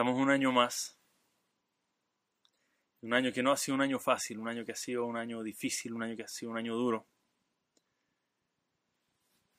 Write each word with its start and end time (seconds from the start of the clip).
Estamos 0.00 0.18
un 0.18 0.30
año 0.30 0.50
más. 0.50 0.98
Un 3.02 3.12
año 3.12 3.34
que 3.34 3.42
no 3.42 3.52
ha 3.52 3.56
sido 3.58 3.74
un 3.74 3.82
año 3.82 3.98
fácil, 3.98 4.38
un 4.38 4.48
año 4.48 4.64
que 4.64 4.72
ha 4.72 4.74
sido 4.74 5.04
un 5.04 5.18
año 5.18 5.42
difícil, 5.42 5.92
un 5.92 6.02
año 6.02 6.16
que 6.16 6.22
ha 6.22 6.26
sido 6.26 6.52
un 6.52 6.56
año 6.56 6.74
duro. 6.74 7.06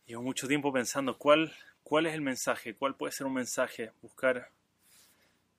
Llevo 0.08 0.24
mucho 0.24 0.48
tiempo 0.48 0.74
pensando 0.74 1.16
cuál, 1.20 1.54
cuál 1.84 2.08
es 2.08 2.16
el 2.16 2.22
mensaje, 2.22 2.74
cuál 2.74 2.96
puede 2.96 3.12
ser 3.12 3.28
un 3.28 3.34
mensaje, 3.34 3.92
buscar 4.02 4.50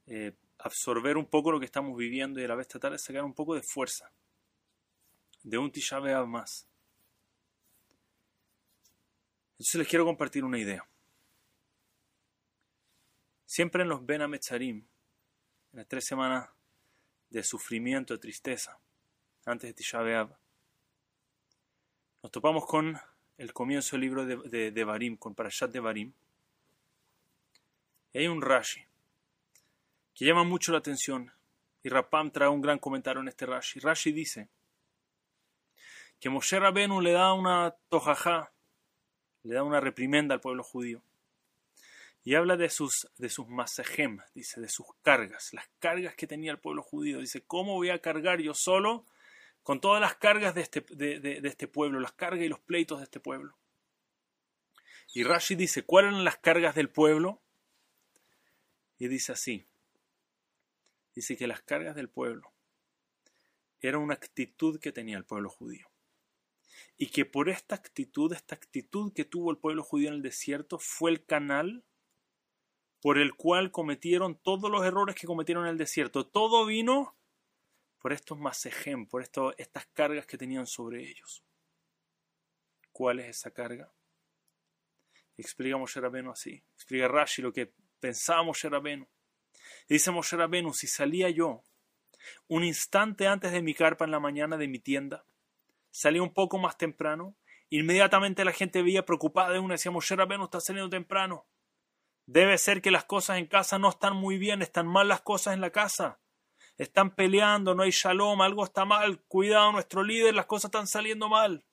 eh, 0.08 0.32
absorber 0.58 1.16
un 1.16 1.26
poco 1.26 1.52
lo 1.52 1.60
que 1.60 1.66
estamos 1.66 1.96
viviendo 1.96 2.40
y 2.40 2.44
a 2.44 2.48
la 2.48 2.56
vez 2.56 2.66
tratar 2.66 2.90
de 2.90 2.98
sacar 2.98 3.22
un 3.22 3.34
poco 3.34 3.54
de 3.54 3.62
fuerza 3.62 4.10
de 5.44 5.58
un 5.58 5.70
Tisha 5.70 6.00
más. 6.26 6.66
Entonces 9.52 9.76
les 9.76 9.86
quiero 9.86 10.04
compartir 10.04 10.42
una 10.42 10.58
idea. 10.58 10.84
Siempre 13.52 13.82
en 13.82 13.90
los 13.90 14.06
Ben 14.06 14.22
Ametzarim, 14.22 14.76
en 14.76 15.78
las 15.78 15.86
tres 15.86 16.06
semanas 16.06 16.48
de 17.28 17.44
sufrimiento, 17.44 18.14
de 18.14 18.18
tristeza, 18.18 18.78
antes 19.44 19.68
de 19.68 19.74
Tisha 19.74 20.00
nos 22.22 22.32
topamos 22.32 22.64
con 22.64 22.98
el 23.36 23.52
comienzo 23.52 23.96
del 23.96 24.00
libro 24.00 24.24
de, 24.24 24.70
de, 24.70 24.84
Barim, 24.84 25.18
con 25.18 25.34
Parashat 25.34 25.70
de 25.70 25.80
Barim. 25.80 26.14
Y 28.14 28.20
hay 28.20 28.26
un 28.26 28.40
Rashi 28.40 28.86
que 30.14 30.24
llama 30.24 30.44
mucho 30.44 30.72
la 30.72 30.78
atención. 30.78 31.30
Y 31.82 31.90
Rapam 31.90 32.30
trae 32.30 32.48
un 32.48 32.62
gran 32.62 32.78
comentario 32.78 33.20
en 33.20 33.28
este 33.28 33.44
Rashi. 33.44 33.80
Rashi 33.80 34.12
dice 34.12 34.48
que 36.18 36.30
Moshe 36.30 36.58
Rabenu 36.58 37.02
le 37.02 37.12
da 37.12 37.34
una 37.34 37.76
tojajá, 37.90 38.50
le 39.42 39.56
da 39.56 39.62
una 39.62 39.78
reprimenda 39.78 40.34
al 40.34 40.40
pueblo 40.40 40.62
judío 40.62 41.02
y 42.24 42.34
habla 42.36 42.56
de 42.56 42.70
sus, 42.70 43.08
de 43.16 43.28
sus 43.28 43.48
masejem, 43.48 44.18
dice, 44.34 44.60
de 44.60 44.68
sus 44.68 44.86
cargas, 45.02 45.52
las 45.52 45.68
cargas 45.80 46.14
que 46.14 46.26
tenía 46.28 46.52
el 46.52 46.60
pueblo 46.60 46.82
judío. 46.82 47.18
Dice, 47.18 47.44
¿cómo 47.44 47.74
voy 47.74 47.90
a 47.90 48.00
cargar 48.00 48.40
yo 48.40 48.54
solo 48.54 49.06
con 49.62 49.80
todas 49.80 50.00
las 50.00 50.14
cargas 50.16 50.54
de 50.54 50.60
este, 50.60 50.84
de, 50.90 51.40
este 51.42 51.66
pueblo, 51.66 51.98
las 51.98 52.12
cargas 52.12 52.44
y 52.44 52.48
los 52.48 52.60
pleitos 52.60 52.98
de 52.98 53.04
este 53.04 53.18
pueblo? 53.18 53.58
Y 55.14 55.24
Rashi 55.24 55.56
dice, 55.56 55.82
¿cuáles 55.82 56.12
eran 56.12 56.24
las 56.24 56.38
cargas 56.38 56.74
del 56.76 56.90
pueblo? 56.90 57.42
Y 58.98 59.08
dice 59.08 59.32
así, 59.32 59.66
dice 61.14 61.36
que 61.36 61.48
las 61.48 61.60
cargas 61.60 61.96
del 61.96 62.08
pueblo 62.08 62.52
era 63.80 63.98
una 63.98 64.14
actitud 64.14 64.78
que 64.78 64.92
tenía 64.92 65.18
el 65.18 65.24
pueblo 65.24 65.50
judío. 65.50 65.88
Y 66.96 67.08
que 67.08 67.24
por 67.24 67.48
esta 67.48 67.74
actitud, 67.74 68.32
esta 68.32 68.54
actitud 68.54 69.12
que 69.12 69.24
tuvo 69.24 69.50
el 69.50 69.58
pueblo 69.58 69.82
judío 69.82 70.08
en 70.08 70.14
el 70.14 70.22
desierto, 70.22 70.78
fue 70.78 71.10
el 71.10 71.24
canal 71.24 71.84
por 73.02 73.18
el 73.18 73.34
cual 73.34 73.72
cometieron 73.72 74.36
todos 74.36 74.70
los 74.70 74.84
errores 74.86 75.16
que 75.16 75.26
cometieron 75.26 75.64
en 75.64 75.72
el 75.72 75.76
desierto. 75.76 76.24
Todo 76.24 76.64
vino 76.64 77.16
por 77.98 78.12
estos 78.12 78.38
masejem, 78.38 79.06
por 79.06 79.22
estas 79.22 79.86
cargas 79.92 80.24
que 80.24 80.38
tenían 80.38 80.68
sobre 80.68 81.02
ellos. 81.10 81.42
¿Cuál 82.92 83.18
es 83.18 83.38
esa 83.38 83.50
carga? 83.50 83.92
Explica 85.36 85.76
Moshe 85.76 86.00
Rabenu 86.00 86.30
así. 86.30 86.62
Explica 86.74 87.08
Rashi 87.08 87.42
lo 87.42 87.52
que 87.52 87.72
pensaba 87.98 88.44
Moshe 88.44 88.68
Rabenu. 88.68 89.08
Dice 89.88 90.12
Moshe 90.12 90.36
Rabenu, 90.36 90.72
si 90.72 90.86
salía 90.86 91.28
yo 91.28 91.64
un 92.46 92.62
instante 92.62 93.26
antes 93.26 93.50
de 93.50 93.62
mi 93.62 93.74
carpa 93.74 94.04
en 94.04 94.12
la 94.12 94.20
mañana 94.20 94.56
de 94.56 94.68
mi 94.68 94.78
tienda, 94.78 95.24
salía 95.90 96.22
un 96.22 96.32
poco 96.32 96.56
más 96.56 96.78
temprano, 96.78 97.34
inmediatamente 97.68 98.44
la 98.44 98.52
gente 98.52 98.80
veía 98.80 99.04
preocupada 99.04 99.50
de 99.50 99.58
uno, 99.58 99.74
decía 99.74 99.90
Moshe 99.90 100.14
Rabenu 100.14 100.44
está 100.44 100.60
saliendo 100.60 100.88
temprano. 100.88 101.46
Debe 102.26 102.56
ser 102.58 102.80
que 102.80 102.90
las 102.90 103.04
cosas 103.04 103.38
en 103.38 103.46
casa 103.46 103.78
no 103.78 103.88
están 103.88 104.16
muy 104.16 104.38
bien, 104.38 104.62
están 104.62 104.86
mal 104.86 105.08
las 105.08 105.22
cosas 105.22 105.54
en 105.54 105.60
la 105.60 105.70
casa. 105.70 106.20
Están 106.78 107.14
peleando, 107.14 107.74
no 107.74 107.82
hay 107.82 107.90
shalom, 107.90 108.40
algo 108.40 108.64
está 108.64 108.84
mal. 108.84 109.22
Cuidado, 109.24 109.72
nuestro 109.72 110.02
líder, 110.02 110.34
las 110.34 110.46
cosas 110.46 110.66
están 110.66 110.86
saliendo 110.86 111.28
mal. 111.28 111.64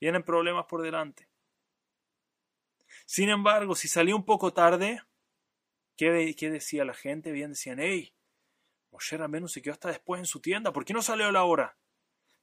Vienen 0.00 0.22
problemas 0.22 0.66
por 0.66 0.82
delante. 0.82 1.28
Sin 3.06 3.28
embargo, 3.28 3.74
si 3.74 3.88
salía 3.88 4.16
un 4.16 4.24
poco 4.24 4.52
tarde, 4.52 5.00
¿qué, 5.96 6.10
decía 6.10 6.84
la 6.84 6.94
gente? 6.94 7.30
Bien 7.32 7.50
decían, 7.50 7.78
hey, 7.80 8.12
Moshe 8.90 9.16
menos 9.28 9.52
se 9.52 9.62
quedó 9.62 9.72
hasta 9.72 9.88
después 9.88 10.18
en 10.18 10.26
su 10.26 10.40
tienda. 10.40 10.72
¿Por 10.72 10.84
qué 10.84 10.92
no 10.92 11.02
salió 11.02 11.26
a 11.26 11.32
la 11.32 11.44
hora? 11.44 11.76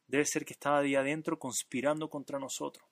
Debe 0.07 0.25
ser 0.25 0.45
que 0.45 0.53
estaba 0.53 0.79
ahí 0.79 0.95
adentro 0.95 1.39
conspirando 1.39 2.09
contra 2.09 2.39
nosotros. 2.39 2.87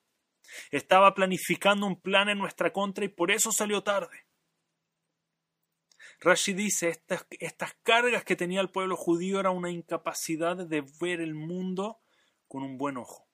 Estaba 0.71 1.13
planificando 1.13 1.85
un 1.85 1.99
plan 1.99 2.29
en 2.29 2.39
nuestra 2.39 2.73
contra 2.73 3.05
y 3.05 3.09
por 3.09 3.31
eso 3.31 3.51
salió 3.51 3.83
tarde. 3.83 4.25
Rashi 6.23 6.53
dice, 6.53 6.89
estas, 7.39 7.73
cargas 7.81 8.23
que 8.23 8.35
tenía 8.35 8.61
el 8.61 8.69
pueblo 8.69 8.95
judío 8.95 9.39
era 9.39 9.49
una 9.49 9.71
incapacidad 9.71 10.55
de 10.55 10.85
ver 11.01 11.19
el 11.19 11.33
mundo 11.33 11.99
con 12.47 12.61
un 12.61 12.77
buen 12.77 12.97
ojo, 12.97 13.27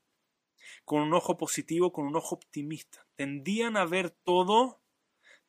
con 0.86 1.02
un 1.02 1.14
ojo 1.14 1.38
positivo, 1.38 1.92
con 1.92 2.08
un 2.08 2.16
ojo 2.16 2.36
optimista. 2.36 3.06
Tendían 3.18 3.76
a 3.76 3.86
ver 3.86 4.12
todo 4.12 4.82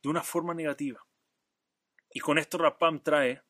de 0.02 0.08
una 0.08 0.24
forma 0.24 0.52
negativa. 0.52 1.06
Y 2.12 2.18
con 2.18 2.38
esto 2.38 2.58
Rapam 2.58 3.04
trae 3.04 3.40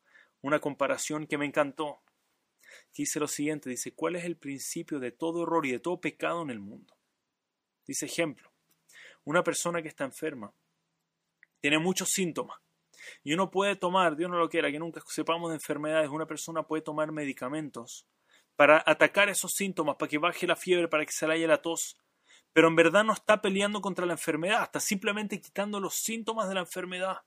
una 0.41 0.59
comparación 0.59 1.25
que 1.25 1.39
me 1.39 1.47
encantó. 1.47 2.03
Dice 2.95 3.19
lo 3.19 3.27
siguiente, 3.27 3.71
dice, 3.71 3.95
¿cuál 3.95 4.15
es 4.17 4.23
el 4.23 4.37
principio 4.37 4.99
de 4.99 5.11
todo 5.11 5.41
error 5.41 5.65
y 5.65 5.71
de 5.71 5.79
todo 5.79 5.99
pecado 5.99 6.43
en 6.43 6.51
el 6.51 6.59
mundo? 6.59 6.95
Dice 7.87 8.05
ejemplo, 8.05 8.51
una 9.23 9.43
persona 9.43 9.81
que 9.81 9.87
está 9.87 10.03
enferma 10.03 10.53
tiene 11.59 11.79
muchos 11.79 12.09
síntomas 12.09 12.59
y 13.23 13.33
uno 13.33 13.51
puede 13.51 13.75
tomar, 13.75 14.15
Dios 14.15 14.29
no 14.29 14.37
lo 14.37 14.49
quiera, 14.49 14.71
que 14.71 14.79
nunca 14.79 15.01
sepamos 15.07 15.49
de 15.49 15.55
enfermedades, 15.55 16.09
una 16.09 16.25
persona 16.25 16.63
puede 16.63 16.81
tomar 16.81 17.11
medicamentos 17.11 18.07
para 18.55 18.83
atacar 18.85 19.29
esos 19.29 19.53
síntomas, 19.53 19.95
para 19.95 20.09
que 20.09 20.17
baje 20.17 20.45
la 20.45 20.55
fiebre, 20.55 20.87
para 20.87 21.05
que 21.05 21.11
se 21.11 21.25
le 21.27 21.35
haya 21.35 21.47
la 21.47 21.61
tos. 21.61 21.97
Pero 22.51 22.67
en 22.67 22.75
verdad 22.75 23.03
no 23.03 23.13
está 23.13 23.41
peleando 23.41 23.79
contra 23.79 24.05
la 24.05 24.13
enfermedad, 24.13 24.63
está 24.63 24.79
simplemente 24.79 25.39
quitando 25.39 25.79
los 25.79 25.95
síntomas 25.95 26.49
de 26.49 26.55
la 26.55 26.61
enfermedad. 26.61 27.17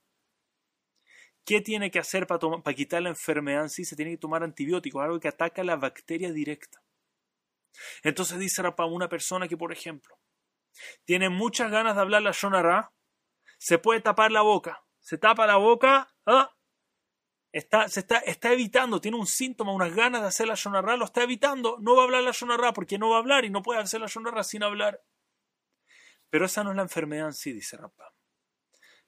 ¿Qué 1.44 1.60
tiene 1.60 1.90
que 1.90 1.98
hacer 1.98 2.26
para, 2.26 2.38
para 2.38 2.76
quitar 2.76 3.02
la 3.02 3.08
enfermedad 3.08 3.62
en 3.62 3.70
sí? 3.70 3.84
Se 3.84 3.96
tiene 3.96 4.12
que 4.12 4.18
tomar 4.18 4.42
antibióticos, 4.42 5.02
algo 5.02 5.20
que 5.20 5.28
ataca 5.28 5.64
la 5.64 5.76
bacteria 5.76 6.32
directa. 6.32 6.82
Entonces 8.02 8.38
dice 8.38 8.62
Rapa, 8.62 8.84
una 8.84 9.08
persona 9.08 9.48
que, 9.48 9.56
por 9.56 9.72
ejemplo, 9.72 10.18
tiene 11.04 11.28
muchas 11.28 11.70
ganas 11.70 11.94
de 11.94 12.02
hablar 12.02 12.22
la 12.22 12.32
Shonara, 12.32 12.92
se 13.58 13.78
puede 13.78 14.00
tapar 14.00 14.32
la 14.32 14.42
boca, 14.42 14.84
se 15.02 15.18
tapa 15.18 15.46
la 15.46 15.56
boca, 15.56 16.08
¿ah? 16.26 16.56
está, 17.50 17.88
se 17.88 18.00
está, 18.00 18.18
está 18.18 18.52
evitando, 18.52 19.00
tiene 19.00 19.18
un 19.18 19.26
síntoma, 19.26 19.72
unas 19.72 19.94
ganas 19.94 20.22
de 20.22 20.28
hacer 20.28 20.46
la 20.46 20.54
Shonarra, 20.54 20.96
lo 20.96 21.04
está 21.04 21.24
evitando, 21.24 21.76
no 21.80 21.96
va 21.96 22.02
a 22.02 22.04
hablar 22.04 22.22
la 22.22 22.30
Shonarra 22.30 22.72
porque 22.72 22.98
no 22.98 23.10
va 23.10 23.16
a 23.16 23.18
hablar 23.18 23.44
y 23.44 23.50
no 23.50 23.62
puede 23.62 23.80
hacer 23.80 24.00
la 24.00 24.06
Shonarra 24.06 24.44
sin 24.44 24.62
hablar. 24.62 25.04
Pero 26.30 26.46
esa 26.46 26.64
no 26.64 26.70
es 26.70 26.76
la 26.76 26.82
enfermedad 26.82 27.26
en 27.26 27.34
sí, 27.34 27.52
dice 27.52 27.76
Rapa. 27.76 28.14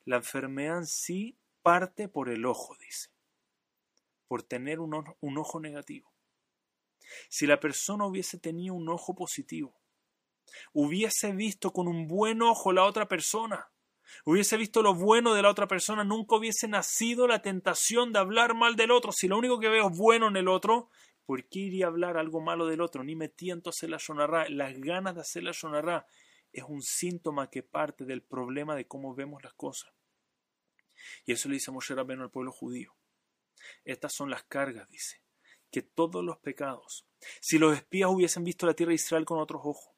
La 0.04 0.16
enfermedad 0.16 0.78
en 0.78 0.86
sí 0.86 1.38
parte 1.62 2.08
por 2.08 2.28
el 2.28 2.44
ojo, 2.44 2.76
dice, 2.78 3.08
por 4.26 4.42
tener 4.42 4.80
un 4.80 5.16
un 5.20 5.38
ojo 5.38 5.60
negativo. 5.60 6.12
Si 7.30 7.46
la 7.46 7.60
persona 7.60 8.04
hubiese 8.04 8.38
tenido 8.38 8.74
un 8.74 8.88
ojo 8.88 9.14
positivo, 9.14 9.80
hubiese 10.72 11.32
visto 11.32 11.72
con 11.72 11.88
un 11.88 12.06
buen 12.06 12.42
ojo 12.42 12.72
la 12.72 12.84
otra 12.84 13.08
persona, 13.08 13.70
hubiese 14.24 14.56
visto 14.56 14.82
lo 14.82 14.94
bueno 14.94 15.34
de 15.34 15.42
la 15.42 15.50
otra 15.50 15.66
persona, 15.66 16.04
nunca 16.04 16.36
hubiese 16.36 16.68
nacido 16.68 17.26
la 17.26 17.42
tentación 17.42 18.12
de 18.12 18.18
hablar 18.18 18.54
mal 18.54 18.76
del 18.76 18.90
otro. 18.90 19.12
Si 19.12 19.28
lo 19.28 19.38
único 19.38 19.58
que 19.58 19.68
veo 19.68 19.88
es 19.88 19.96
bueno 19.96 20.28
en 20.28 20.36
el 20.36 20.48
otro, 20.48 20.90
¿por 21.26 21.48
qué 21.48 21.60
iría 21.60 21.86
a 21.86 21.88
hablar 21.88 22.16
algo 22.16 22.40
malo 22.40 22.66
del 22.66 22.80
otro? 22.80 23.04
Ni 23.04 23.16
me 23.16 23.28
tiento 23.28 23.68
a 23.68 23.72
hacer 23.72 23.90
la 23.90 23.98
shonarra. 23.98 24.48
Las 24.48 24.78
ganas 24.78 25.14
de 25.14 25.20
hacer 25.20 25.42
la 25.42 25.52
shonarra 25.52 26.06
es 26.52 26.64
un 26.66 26.82
síntoma 26.82 27.50
que 27.50 27.62
parte 27.62 28.04
del 28.04 28.22
problema 28.22 28.76
de 28.76 28.86
cómo 28.86 29.14
vemos 29.14 29.42
las 29.42 29.54
cosas. 29.54 29.92
Y 31.26 31.32
eso 31.32 31.48
le 31.48 31.54
dice 31.54 31.70
Moshe 31.70 31.94
Rabbeinu 31.94 32.22
al 32.22 32.30
pueblo 32.30 32.52
judío. 32.52 32.94
Estas 33.84 34.12
son 34.12 34.30
las 34.30 34.44
cargas, 34.44 34.88
dice, 34.88 35.22
que 35.70 35.82
todos 35.82 36.24
los 36.24 36.38
pecados, 36.38 37.06
si 37.40 37.58
los 37.58 37.76
espías 37.76 38.10
hubiesen 38.10 38.44
visto 38.44 38.66
la 38.66 38.74
tierra 38.74 38.90
de 38.90 38.96
Israel 38.96 39.24
con 39.24 39.38
otros 39.38 39.62
ojos, 39.64 39.94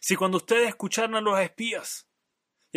si 0.00 0.16
cuando 0.16 0.38
ustedes 0.38 0.68
escucharan 0.68 1.14
a 1.14 1.20
los 1.20 1.38
espías, 1.40 2.08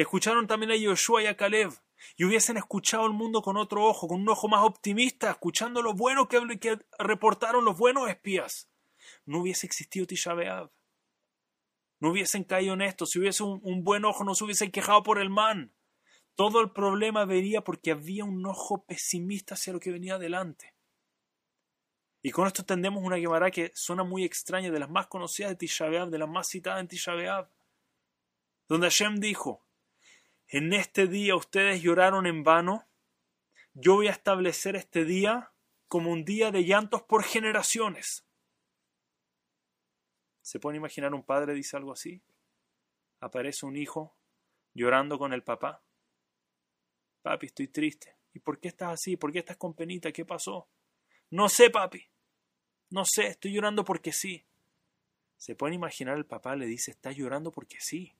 escucharon 0.02 0.48
también 0.48 0.72
a 0.72 0.76
Yoshua 0.76 1.24
y 1.24 1.28
a 1.28 1.36
Caleb, 1.36 1.74
y 2.16 2.26
hubiesen 2.26 2.58
escuchado 2.58 3.06
el 3.06 3.14
mundo 3.14 3.42
con 3.42 3.58
otro 3.58 3.86
ojo, 3.86 4.08
con 4.08 4.22
un 4.22 4.30
ojo 4.30 4.48
más 4.48 4.64
optimista, 4.64 5.32
escuchando 5.32 5.82
lo 5.82 5.94
bueno 5.94 6.28
que, 6.28 6.80
reportaron 6.98 7.66
los 7.66 7.78
buenos 7.78 8.10
espías, 8.10 8.70
no 9.26 9.40
hubiese 9.40 9.66
existido 9.66 10.06
Tisha 10.06 10.34
No 12.00 12.12
hubiesen 12.12 12.44
caído 12.44 12.74
en 12.74 12.82
esto. 12.82 13.06
Si 13.06 13.20
hubiese 13.20 13.44
un, 13.44 13.84
buen 13.84 14.06
ojo, 14.06 14.24
no 14.24 14.36
se 14.36 14.44
hubiesen 14.44 14.72
quejado 14.72 15.04
por 15.04 15.20
el 15.20 15.30
man. 15.30 15.74
Todo 16.36 16.62
el 16.62 16.72
problema 16.72 17.26
vería 17.26 17.62
porque 17.62 17.92
había 17.92 18.24
un 18.24 18.46
ojo 18.46 18.86
pesimista 18.86 19.56
hacia 19.56 19.74
lo 19.74 19.80
que 19.80 19.92
venía 19.92 20.16
adelante. 20.16 20.74
Y 22.22 22.32
con 22.32 22.48
esto 22.48 22.64
tendemos 22.64 23.04
una 23.04 23.18
Gemara 23.18 23.52
que 23.52 23.72
suena 23.76 24.04
muy 24.04 24.24
extraña, 24.24 24.72
de 24.72 24.80
las 24.80 24.90
más 24.90 25.08
conocidas 25.08 25.52
de 25.52 25.56
Tisha 25.56 25.90
de 25.90 26.18
las 26.18 26.30
más 26.30 26.48
citadas 26.48 26.82
en 26.82 26.88
Tisha 26.88 27.14
donde 28.68 28.88
Hashem 28.88 29.20
dijo, 29.20 29.66
en 30.50 30.74
este 30.74 31.08
día 31.08 31.36
ustedes 31.36 31.82
lloraron 31.82 32.26
en 32.26 32.44
vano, 32.44 32.88
yo 33.74 33.96
voy 33.96 34.08
a 34.08 34.12
establecer 34.12 34.76
este 34.76 35.06
día 35.06 35.54
como 35.88 36.12
un 36.12 36.26
día 36.26 36.52
de 36.52 36.66
llantos 36.66 37.04
por 37.04 37.24
generaciones. 37.24 38.26
¿Se 40.42 40.60
puede 40.60 40.78
imaginar 40.78 41.14
un 41.14 41.24
padre 41.24 41.54
dice 41.54 41.78
algo 41.78 41.94
así? 41.94 42.24
Aparece 43.20 43.66
un 43.66 43.76
hijo 43.76 44.16
llorando 44.74 45.20
con 45.20 45.34
el 45.34 45.44
papá. 45.44 45.84
Papi, 47.22 47.48
estoy 47.48 47.68
triste. 47.68 48.18
¿Y 48.34 48.40
por 48.40 48.60
qué 48.60 48.70
estás 48.70 48.94
así? 48.94 49.18
¿Por 49.18 49.32
qué 49.32 49.40
estás 49.40 49.58
con 49.58 49.76
penita? 49.76 50.12
¿Qué 50.12 50.26
pasó? 50.26 50.68
No 51.30 51.50
sé, 51.50 51.70
papi. 51.70 52.10
No 52.90 53.06
sé, 53.06 53.28
estoy 53.28 53.54
llorando 53.54 53.84
porque 53.84 54.12
sí. 54.12 54.46
¿Se 55.38 55.56
pueden 55.56 55.76
imaginar 55.76 56.18
el 56.18 56.26
papá 56.26 56.56
le 56.56 56.66
dice, 56.66 56.92
estás 56.92 57.16
llorando 57.16 57.52
porque 57.52 57.80
sí? 57.80 58.16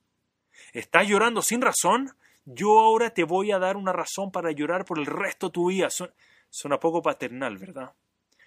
¿Estás 0.72 1.06
llorando 1.08 1.42
sin 1.42 1.60
razón? 1.60 2.14
Yo 2.44 2.78
ahora 2.78 3.10
te 3.10 3.24
voy 3.24 3.52
a 3.52 3.58
dar 3.58 3.76
una 3.76 3.92
razón 3.92 4.32
para 4.32 4.50
llorar 4.50 4.84
por 4.84 4.98
el 4.98 5.06
resto 5.06 5.48
de 5.48 5.52
tu 5.52 5.68
vida. 5.68 5.88
Suena, 5.90 6.80
poco 6.80 7.02
paternal, 7.02 7.58
¿verdad? 7.58 7.94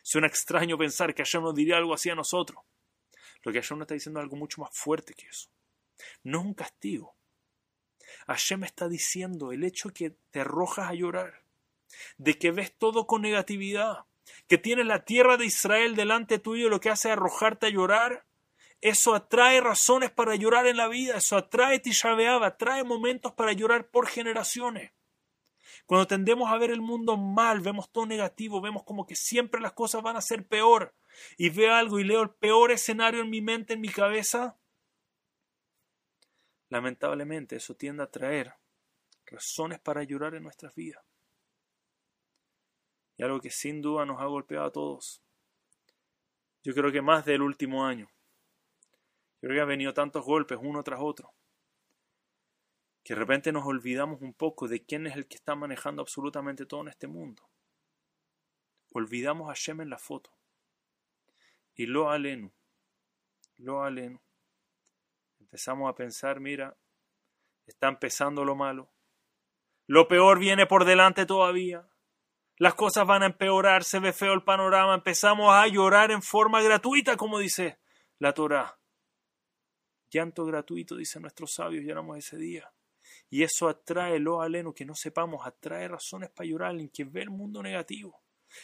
Suena 0.01 0.27
extraño 0.27 0.77
pensar 0.77 1.13
que 1.13 1.23
Hashem 1.23 1.43
nos 1.43 1.55
diría 1.55 1.77
algo 1.77 1.93
así 1.93 2.09
a 2.09 2.15
nosotros. 2.15 2.63
Lo 3.43 3.51
que 3.51 3.61
Hashem 3.61 3.77
nos 3.77 3.85
está 3.85 3.93
diciendo 3.93 4.19
es 4.19 4.23
algo 4.23 4.35
mucho 4.35 4.61
más 4.61 4.71
fuerte 4.73 5.13
que 5.13 5.27
eso. 5.27 5.49
No 6.23 6.39
es 6.39 6.45
un 6.45 6.53
castigo. 6.53 7.15
Hashem 8.27 8.63
está 8.63 8.87
diciendo 8.87 9.51
el 9.51 9.63
hecho 9.63 9.89
que 9.89 10.15
te 10.31 10.41
arrojas 10.41 10.89
a 10.89 10.93
llorar, 10.93 11.43
de 12.17 12.37
que 12.37 12.51
ves 12.51 12.73
todo 12.77 13.07
con 13.07 13.21
negatividad, 13.21 14.05
que 14.47 14.57
tienes 14.57 14.85
la 14.85 15.05
tierra 15.05 15.37
de 15.37 15.45
Israel 15.45 15.95
delante 15.95 16.39
tuyo 16.39 16.69
lo 16.69 16.79
que 16.79 16.89
hace 16.89 17.09
es 17.09 17.13
arrojarte 17.13 17.67
a 17.67 17.69
llorar, 17.69 18.25
eso 18.83 19.15
atrae 19.15 19.61
razones 19.61 20.11
para 20.11 20.35
llorar 20.35 20.67
en 20.67 20.75
la 20.75 20.89
vida, 20.89 21.15
eso 21.15 21.37
atrae 21.37 21.79
Tishabeab, 21.79 22.43
atrae 22.43 22.83
momentos 22.83 23.31
para 23.31 23.53
llorar 23.53 23.89
por 23.89 24.07
generaciones. 24.07 24.91
Cuando 25.85 26.05
tendemos 26.05 26.51
a 26.51 26.57
ver 26.57 26.69
el 26.69 26.81
mundo 26.81 27.15
mal, 27.15 27.61
vemos 27.61 27.89
todo 27.93 28.05
negativo, 28.05 28.59
vemos 28.59 28.83
como 28.83 29.05
que 29.05 29.15
siempre 29.15 29.61
las 29.61 29.71
cosas 29.71 30.03
van 30.03 30.17
a 30.17 30.21
ser 30.21 30.45
peor, 30.45 30.93
y 31.37 31.49
veo 31.49 31.73
algo 31.73 31.97
y 31.97 32.03
leo 32.03 32.21
el 32.23 32.31
peor 32.31 32.71
escenario 32.71 33.21
en 33.21 33.29
mi 33.29 33.41
mente, 33.41 33.73
en 33.73 33.79
mi 33.79 33.87
cabeza, 33.87 34.59
lamentablemente 36.67 37.55
eso 37.55 37.75
tiende 37.75 38.03
a 38.03 38.11
traer 38.11 38.53
razones 39.27 39.79
para 39.79 40.03
llorar 40.03 40.35
en 40.35 40.43
nuestras 40.43 40.75
vidas. 40.75 41.05
Y 43.15 43.23
algo 43.23 43.39
que 43.39 43.49
sin 43.49 43.81
duda 43.81 44.05
nos 44.05 44.19
ha 44.19 44.25
golpeado 44.25 44.65
a 44.65 44.71
todos. 44.71 45.23
Yo 46.63 46.73
creo 46.73 46.91
que 46.91 47.01
más 47.01 47.23
del 47.23 47.43
último 47.43 47.85
año. 47.85 48.12
Creo 49.43 49.55
que 49.55 49.61
han 49.61 49.67
venido 49.67 49.93
tantos 49.93 50.23
golpes 50.23 50.57
uno 50.61 50.81
tras 50.83 51.01
otro 51.01 51.33
que 53.03 53.13
de 53.13 53.19
repente 53.19 53.51
nos 53.51 53.65
olvidamos 53.65 54.21
un 54.21 54.33
poco 54.33 54.69
de 54.69 54.85
quién 54.85 55.05
es 55.05 55.17
el 55.17 55.27
que 55.27 55.35
está 55.35 55.53
manejando 55.53 56.01
absolutamente 56.01 56.65
todo 56.65 56.79
en 56.83 56.87
este 56.87 57.07
mundo. 57.07 57.43
Olvidamos 58.93 59.51
a 59.51 59.53
Shem 59.53 59.81
en 59.81 59.89
la 59.89 59.97
foto. 59.97 60.31
Y 61.75 61.87
lo 61.87 62.09
alenu, 62.09 62.53
lo 63.57 63.83
alenu. 63.83 64.21
Empezamos 65.41 65.89
a 65.89 65.93
pensar, 65.93 66.39
mira, 66.39 66.77
está 67.65 67.89
empezando 67.89 68.45
lo 68.45 68.55
malo. 68.55 68.93
Lo 69.87 70.07
peor 70.07 70.39
viene 70.39 70.67
por 70.67 70.85
delante 70.85 71.25
todavía. 71.25 71.85
Las 72.55 72.75
cosas 72.75 73.05
van 73.05 73.23
a 73.23 73.25
empeorar, 73.25 73.83
se 73.83 73.99
ve 73.99 74.13
feo 74.13 74.31
el 74.31 74.45
panorama. 74.45 74.95
Empezamos 74.95 75.53
a 75.53 75.67
llorar 75.67 76.11
en 76.11 76.21
forma 76.21 76.61
gratuita, 76.61 77.17
como 77.17 77.39
dice 77.39 77.81
la 78.19 78.33
Torah. 78.33 78.79
Llanto 80.13 80.45
gratuito, 80.45 80.95
dicen 80.95 81.23
nuestros 81.23 81.53
sabios, 81.53 81.83
lloramos 81.83 82.19
ese 82.19 82.37
día. 82.37 82.71
Y 83.31 83.41
eso 83.41 83.67
atrae 83.67 84.19
lo 84.19 84.43
aleno, 84.43 84.71
que 84.71 84.85
no 84.85 84.93
sepamos, 84.93 85.47
atrae 85.47 85.87
razones 85.87 86.29
para 86.29 86.47
llorar 86.47 86.75
en 86.75 86.89
que 86.89 87.03
ve 87.03 87.23
el 87.23 87.31
mundo 87.31 87.63
negativo. 87.63 88.21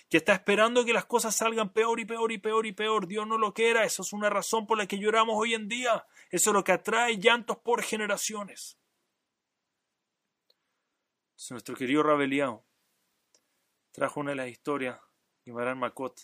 Que 0.08 0.18
está 0.18 0.34
esperando 0.34 0.86
que 0.86 0.94
las 0.94 1.06
cosas 1.06 1.36
salgan 1.36 1.74
peor 1.74 2.00
y 2.00 2.06
peor 2.06 2.32
y 2.32 2.38
peor 2.38 2.68
y 2.68 2.72
peor. 2.72 3.08
Dios 3.08 3.26
no 3.26 3.40
lo 3.40 3.56
quiera. 3.56 3.84
Eso 3.84 4.04
es 4.04 4.14
una 4.14 4.30
razón 4.30 4.68
por 4.68 4.78
la 4.78 4.86
que 4.86 5.00
lloramos 5.00 5.36
hoy 5.40 5.56
en 5.56 5.68
día. 5.68 6.06
Eso 6.30 6.52
es 6.52 6.54
lo 6.54 6.64
que 6.64 6.74
atrae 6.74 7.18
llantos 7.18 7.58
por 7.58 7.82
generaciones. 7.82 8.78
nuestro 11.50 11.76
querido 11.76 12.04
Rabeliao 12.04 12.64
trajo 13.92 14.20
una 14.20 14.32
de 14.32 14.36
las 14.36 14.50
historias, 14.50 15.00
Guimarán 15.44 15.80
Makot, 15.80 16.22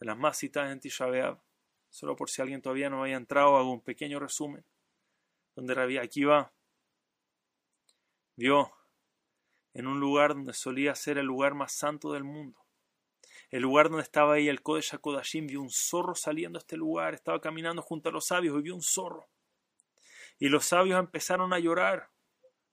de 0.00 0.06
las 0.06 0.18
más 0.18 0.36
citadas 0.36 0.72
en 0.72 0.80
Tisha 0.80 1.06
Solo 1.94 2.16
por 2.16 2.28
si 2.28 2.42
alguien 2.42 2.60
todavía 2.60 2.90
no 2.90 3.02
había 3.02 3.14
entrado, 3.14 3.56
hago 3.56 3.70
un 3.70 3.80
pequeño 3.80 4.18
resumen. 4.18 4.64
Donde 5.54 5.74
Rabbi 5.74 5.96
Akiva 5.98 6.52
vio 8.34 8.72
en 9.74 9.86
un 9.86 10.00
lugar 10.00 10.34
donde 10.34 10.54
solía 10.54 10.96
ser 10.96 11.18
el 11.18 11.26
lugar 11.26 11.54
más 11.54 11.72
santo 11.72 12.12
del 12.12 12.24
mundo. 12.24 12.58
El 13.48 13.62
lugar 13.62 13.90
donde 13.90 14.02
estaba 14.02 14.34
ahí 14.34 14.48
el 14.48 14.60
Kodesh 14.60 14.92
HaKodashim, 14.92 15.46
vio 15.46 15.62
un 15.62 15.70
zorro 15.70 16.16
saliendo 16.16 16.58
a 16.58 16.62
este 16.62 16.76
lugar, 16.76 17.14
estaba 17.14 17.40
caminando 17.40 17.80
junto 17.80 18.08
a 18.08 18.12
los 18.12 18.26
sabios 18.26 18.58
y 18.58 18.62
vio 18.62 18.74
un 18.74 18.82
zorro. 18.82 19.28
Y 20.40 20.48
los 20.48 20.64
sabios 20.64 20.98
empezaron 20.98 21.52
a 21.52 21.60
llorar. 21.60 22.10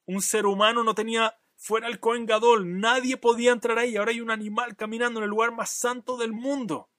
Un 0.05 0.23
ser 0.23 0.47
humano 0.47 0.83
no 0.83 0.95
tenía 0.95 1.39
fuera 1.55 1.87
el 1.87 1.99
Cohen 1.99 2.25
Gadol, 2.25 2.79
nadie 2.79 3.17
podía 3.17 3.51
entrar 3.51 3.77
ahí, 3.77 3.97
ahora 3.97 4.13
hay 4.13 4.19
un 4.19 4.31
animal 4.31 4.75
caminando 4.75 5.19
en 5.19 5.25
el 5.25 5.29
lugar 5.29 5.51
más 5.51 5.69
santo 5.69 6.17
del 6.17 6.31
mundo 6.31 6.90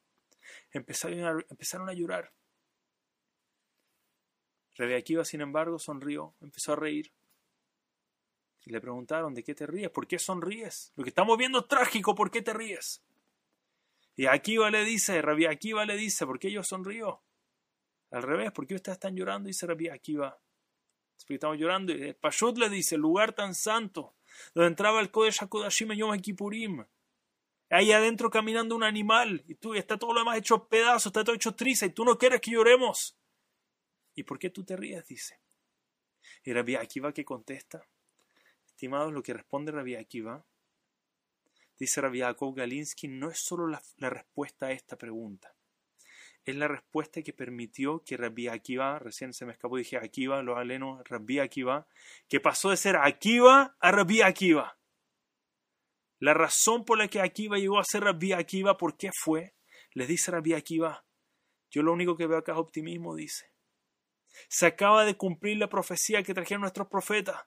empezaron 0.73 1.25
a, 1.25 1.45
empezaron 1.49 1.89
a 1.89 1.93
llorar. 1.93 2.33
Sin 5.25 5.41
embargo, 5.41 5.79
sonrió, 5.79 6.35
empezó 6.41 6.73
a 6.73 6.77
reír. 6.77 7.13
Y 8.65 8.71
le 8.71 8.81
preguntaron, 8.81 9.35
¿de 9.35 9.43
qué 9.43 9.55
te 9.55 9.67
ríes? 9.67 9.91
¿Por 9.91 10.07
qué 10.07 10.19
sonríes? 10.19 10.93
Lo 10.97 11.05
que 11.05 11.11
estamos 11.11 11.37
viendo 11.37 11.61
es 11.61 11.69
trágico, 11.69 12.15
¿por 12.15 12.31
qué 12.31 12.43
te 12.43 12.53
ríes? 12.53 13.03
Y 14.15 14.27
Akiva 14.27 14.71
le 14.71 14.85
dice, 14.85 15.21
Rabbi 15.21 15.47
Akiva 15.47 15.85
le 15.85 15.97
dice, 15.97 16.27
¿por 16.27 16.39
qué 16.39 16.51
yo 16.51 16.63
sonrío? 16.63 17.23
Al 18.11 18.23
revés, 18.23 18.53
¿por 18.53 18.67
qué 18.67 18.75
ustedes 18.75 18.97
están 18.97 19.17
llorando? 19.17 19.49
Dice 19.49 19.67
Rabbi 19.67 19.89
Akiva. 19.89 20.39
Porque 21.19 21.35
estamos 21.35 21.59
llorando. 21.59 21.93
Y 21.93 22.13
Pashut 22.15 22.59
le 22.59 22.69
dice, 22.69 22.97
lugar 22.97 23.33
tan 23.33 23.55
santo, 23.55 24.15
donde 24.55 24.69
entraba 24.69 25.01
el 25.01 25.11
Kodesh 25.11 25.43
HaKodashim 25.43 25.93
Yom 25.93 26.19
Kippurim, 26.19 26.85
ahí 27.73 27.93
adentro 27.93 28.31
caminando 28.31 28.77
un 28.77 28.85
animal 28.85 29.43
y 29.47 29.55
tú 29.55 29.75
está 29.75 29.99
todo 29.99 30.13
lo 30.13 30.21
demás 30.21 30.39
hecho 30.39 30.69
pedazos, 30.69 31.07
está 31.07 31.25
todo 31.25 31.35
hecho 31.35 31.55
triza 31.55 31.87
y 31.87 31.91
tú 31.91 32.05
no 32.05 32.19
quieres 32.19 32.41
que 32.41 32.51
lloremos. 32.51 33.19
¿Y 34.15 34.25
por 34.25 34.39
qué 34.39 34.51
tú 34.51 34.65
te 34.65 34.77
ríes? 34.77 35.07
Dice. 35.07 35.41
Y 36.45 36.53
Rabbi 36.53 36.77
Akiva 36.77 37.13
que 37.13 37.25
contesta, 37.25 37.87
estimados, 38.67 39.13
lo 39.13 39.23
que 39.23 39.33
responde 39.33 39.73
Rabbi 39.73 39.95
Akiva, 39.95 40.45
dice 41.79 42.01
Rabbi 42.01 42.23
Akov 42.23 42.55
Galinsky, 42.55 43.09
no 43.09 43.31
es 43.31 43.39
solo 43.39 43.67
la, 43.67 43.83
la, 43.97 44.11
respuesta 44.11 44.67
a 44.67 44.73
esta 44.73 44.99
pregunta, 44.99 45.55
es 46.45 46.57
la 46.57 46.69
respuesta 46.69 47.23
que 47.23 47.33
permitió 47.33 48.03
que 48.05 48.17
Rabbi 48.17 48.49
Akiva, 48.49 48.99
recién 48.99 49.33
se 49.33 49.47
me 49.47 49.53
escapó, 49.53 49.77
dije 49.77 49.97
Akiva, 49.97 50.43
lo 50.43 50.57
aleno, 50.57 51.01
Rabbi 51.05 51.39
Akiva, 51.39 51.87
que 52.29 52.41
pasó 52.41 52.71
de 52.71 52.77
ser 52.77 52.97
Akiva 52.97 53.77
a 53.81 53.93
Rabbi 53.93 54.23
Akiva. 54.23 54.77
La 56.23 56.35
razón 56.35 56.85
por 56.85 56.99
la 56.99 57.09
que 57.09 57.21
Akiva 57.21 57.59
llegó 57.59 57.81
a 57.81 57.85
ser 57.85 58.05
Rabbi 58.05 58.33
Akiva, 58.33 58.77
¿por 58.77 58.97
qué 58.97 59.11
fue? 59.13 59.57
Les 59.93 60.07
dice 60.07 60.31
Rabbi 60.31 60.55
Akiva, 60.55 61.05
yo 61.69 61.83
lo 61.83 61.93
único 61.93 62.17
que 62.17 62.29
veo 62.29 62.39
acá 62.39 62.53
es 62.53 62.59
optimismo, 62.59 63.17
dice. 63.17 63.51
Se 64.49 64.67
acaba 64.67 65.05
de 65.05 65.17
cumplir 65.17 65.57
la 65.57 65.69
profecía 65.69 66.23
que 66.23 66.33
trajeron 66.33 66.61
nuestros 66.61 66.87
profetas, 66.87 67.41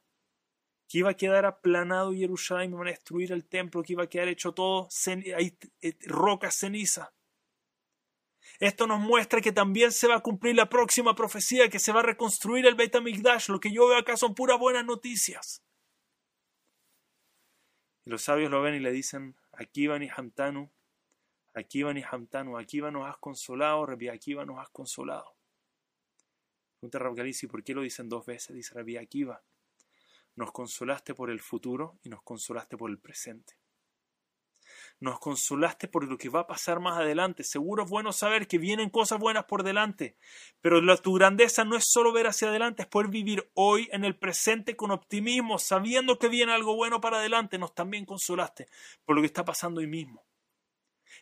que 0.89 0.97
iba 0.97 1.11
a 1.11 1.13
quedar 1.13 1.45
aplanado 1.45 2.11
Jerusalén, 2.11 2.71
iban 2.71 2.87
a 2.87 2.91
destruir 2.91 3.31
el 3.31 3.47
templo, 3.47 3.81
que 3.81 3.93
iba 3.93 4.03
a 4.03 4.09
quedar 4.09 4.27
hecho 4.27 4.53
todo, 4.53 4.89
eh, 5.07 5.97
rocas, 6.07 6.57
ceniza. 6.59 7.13
Esto 8.59 8.87
nos 8.87 8.99
muestra 8.99 9.39
que 9.39 9.53
también 9.53 9.93
se 9.93 10.09
va 10.09 10.17
a 10.17 10.21
cumplir 10.21 10.53
la 10.53 10.67
próxima 10.67 11.15
profecía, 11.15 11.69
que 11.69 11.79
se 11.79 11.93
va 11.93 12.01
a 12.01 12.03
reconstruir 12.03 12.65
el 12.65 12.75
Beit 12.75 12.93
HaMikdash. 12.93 13.47
Lo 13.47 13.61
que 13.61 13.71
yo 13.71 13.87
veo 13.87 13.99
acá 13.99 14.17
son 14.17 14.35
puras 14.35 14.59
buenas 14.59 14.83
noticias. 14.83 15.63
Y 18.05 18.09
los 18.09 18.21
sabios 18.21 18.51
lo 18.51 18.61
ven 18.61 18.75
y 18.75 18.79
le 18.79 18.91
dicen, 18.91 19.35
Akiva 19.51 20.01
y 20.03 20.09
Hamtanu, 20.15 20.69
Akiva 21.53 21.97
y 21.97 22.03
Hamtanu, 22.03 22.57
Akiva 22.57 22.91
nos 22.91 23.09
has 23.09 23.17
consolado, 23.17 23.85
Rabbi 23.85 24.09
Akiva 24.09 24.45
nos 24.45 24.59
has 24.59 24.69
consolado. 24.69 25.35
Pregunta 26.79 26.99
Rabbi 26.99 27.33
¿por 27.47 27.63
qué 27.63 27.73
lo 27.73 27.81
dicen 27.81 28.07
dos 28.07 28.25
veces? 28.25 28.55
Dice 28.55 28.75
Rabbi 28.75 28.97
Akiva, 28.97 29.43
nos 30.35 30.51
consolaste 30.51 31.15
por 31.15 31.31
el 31.31 31.39
futuro 31.39 31.97
y 32.03 32.09
nos 32.09 32.21
consolaste 32.21 32.77
por 32.77 32.91
el 32.91 32.99
presente 32.99 33.64
nos 34.99 35.19
consolaste 35.19 35.87
por 35.87 36.07
lo 36.07 36.17
que 36.17 36.29
va 36.29 36.41
a 36.41 36.47
pasar 36.47 36.79
más 36.79 36.97
adelante. 36.97 37.43
Seguro 37.43 37.83
es 37.83 37.89
bueno 37.89 38.13
saber 38.13 38.47
que 38.47 38.57
vienen 38.57 38.89
cosas 38.89 39.19
buenas 39.19 39.45
por 39.45 39.63
delante, 39.63 40.15
pero 40.61 40.81
la, 40.81 40.97
tu 40.97 41.13
grandeza 41.13 41.65
no 41.65 41.75
es 41.75 41.85
solo 41.87 42.13
ver 42.13 42.27
hacia 42.27 42.49
adelante, 42.49 42.83
es 42.83 42.87
poder 42.87 43.09
vivir 43.09 43.49
hoy 43.53 43.89
en 43.91 44.05
el 44.05 44.17
presente 44.17 44.75
con 44.75 44.91
optimismo, 44.91 45.59
sabiendo 45.59 46.17
que 46.17 46.29
viene 46.29 46.53
algo 46.53 46.75
bueno 46.75 47.01
para 47.01 47.17
adelante. 47.17 47.57
Nos 47.57 47.75
también 47.75 48.05
consolaste 48.05 48.67
por 49.03 49.15
lo 49.15 49.21
que 49.21 49.27
está 49.27 49.43
pasando 49.43 49.81
hoy 49.81 49.87
mismo. 49.87 50.25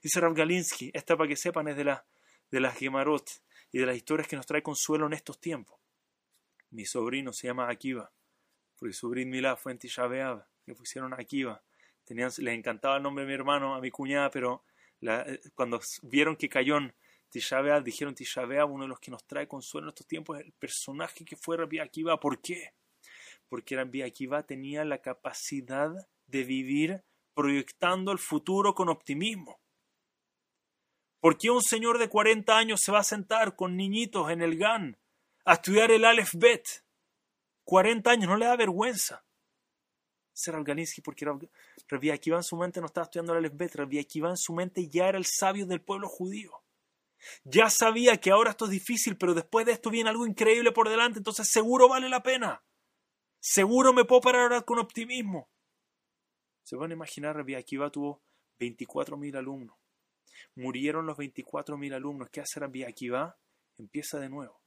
Dice 0.01 0.20
Rav 0.20 0.34
Galinsky, 0.34 0.92
esta 0.94 1.18
para 1.18 1.27
que 1.27 1.36
sepan 1.36 1.68
es 1.68 1.77
de, 1.77 1.86
la, 1.86 2.06
de 2.51 2.60
las 2.60 2.77
Gemarot 2.77 3.30
y 3.72 3.80
de 3.80 3.86
las 3.86 3.96
historias 3.96 4.27
que 4.27 4.36
nos 4.36 4.46
trae 4.46 4.62
consuelo 4.62 5.08
en 5.08 5.13
estos 5.13 5.39
tiempos. 5.39 5.80
Mi 6.70 6.86
sobrino 6.86 7.32
se 7.34 7.48
llama 7.48 7.70
Akiva, 7.70 8.12
porque 8.77 8.94
su 8.94 9.10
Brit 9.10 9.27
Milá 9.27 9.56
fue 9.56 9.72
en 9.72 9.80
Tisha 9.80 10.08
que 10.65 10.75
pusieron 10.75 11.13
Akiva 11.13 11.63
Les 12.13 12.39
encantaba 12.39 12.98
el 12.98 13.03
nombre 13.03 13.24
de 13.24 13.27
mi 13.27 13.34
hermano, 13.34 13.75
a 13.75 13.82
mi 13.82 13.91
cuñada, 13.91 14.29
pero 14.29 14.63
eh, 15.01 15.39
cuando 15.55 15.79
vieron 16.03 16.36
que 16.36 16.50
cayó 16.50 16.77
en 16.77 16.93
Tisha 17.29 17.82
dijeron 17.82 18.13
Tisha 18.13 18.43
uno 18.65 18.84
de 18.84 18.89
los 18.89 19.00
que 19.00 19.10
nos 19.10 19.25
trae 19.25 19.48
consuelo 19.48 19.88
en 19.88 19.89
estos 19.89 20.05
tiempos, 20.05 20.39
el 20.39 20.51
personaje 20.53 21.25
que 21.25 21.36
fue 21.36 21.58
Rabbi 21.58 21.79
Akiva. 21.79 22.20
¿Por 22.20 22.39
qué? 22.39 22.74
Porque 23.50 23.75
Rabbi 23.75 24.03
Akiva 24.03 24.43
tenía 24.43 24.86
la 24.86 25.00
capacidad 25.00 25.91
de 26.27 26.43
vivir 26.43 27.03
proyectando 27.34 28.12
el 28.12 28.20
futuro 28.20 28.75
con 28.75 28.89
optimismo. 28.89 29.60
¿Por 31.20 31.38
qué 31.38 31.50
un 31.50 31.63
señor 31.63 31.98
de 31.98 32.10
40 32.10 32.55
años 32.55 32.82
se 32.82 32.91
va 32.91 33.00
a 33.00 33.03
sentar 33.03 33.55
con 33.55 33.75
niñitos 33.75 34.29
en 34.29 34.41
el 34.41 34.58
GAN 34.58 35.00
a 35.46 35.53
estudiar 35.53 35.89
el 35.89 36.05
Aleph 36.05 36.36
Bet? 36.36 36.84
40 37.63 38.12
años, 38.12 38.29
no 38.29 38.38
le 38.38 38.46
da 38.46 38.55
vergüenza. 38.55 39.23
Ser 40.34 40.56
Alganinsky 40.56 41.02
porque 41.02 41.25
Rabbi 41.88 42.10
Akiva 42.10 42.38
en 42.38 42.44
su 42.44 42.58
mente 42.58 42.80
no 42.80 42.88
estaba 42.88 43.06
estudiando 43.06 43.34
el 43.34 43.40
Aleph 43.40 43.56
Bet, 43.56 43.75
Rabbi 43.75 44.00
Akiva 44.00 44.30
en 44.30 44.38
su 44.38 44.54
mente 44.54 44.90
ya 44.90 45.08
era 45.08 45.18
el 45.18 45.25
sabio 45.25 45.66
del 45.66 45.82
pueblo 45.82 46.10
judío. 46.10 46.52
Ya 47.44 47.70
sabía 47.70 48.18
que 48.18 48.32
ahora 48.32 48.52
esto 48.52 48.66
es 48.66 48.72
difícil, 48.72 49.18
pero 49.18 49.34
después 49.34 49.66
de 49.66 49.72
esto 49.72 49.90
viene 49.90 50.10
algo 50.10 50.25
increíble 50.25 50.72
por 50.72 50.90
delante, 50.90 51.20
entonces 51.20 51.48
seguro 51.48 51.88
vale 51.88 52.10
la 52.10 52.24
pena. 52.24 52.63
Seguro 53.40 53.94
me 53.94 54.06
puedo 54.06 54.22
parar 54.22 54.42
ahora 54.44 54.62
con 54.62 54.80
optimismo. 54.80 55.50
Se 56.63 56.75
van 56.75 56.92
a 56.92 56.94
imaginar, 56.94 57.36
Rabbi 57.36 57.56
Akiva 57.56 57.90
tuvo 57.90 58.24
24.000 58.60 59.38
alumnos. 59.38 59.78
Murieron 60.56 61.06
los 61.06 61.18
24.000 61.18 61.94
alumnos. 61.94 62.30
¿Qué 62.30 62.42
hace 62.42 62.60
Rabbi 62.60 62.84
Akiva? 62.84 63.38
Empieza 63.78 64.20
de 64.20 64.30
nuevo. 64.30 64.62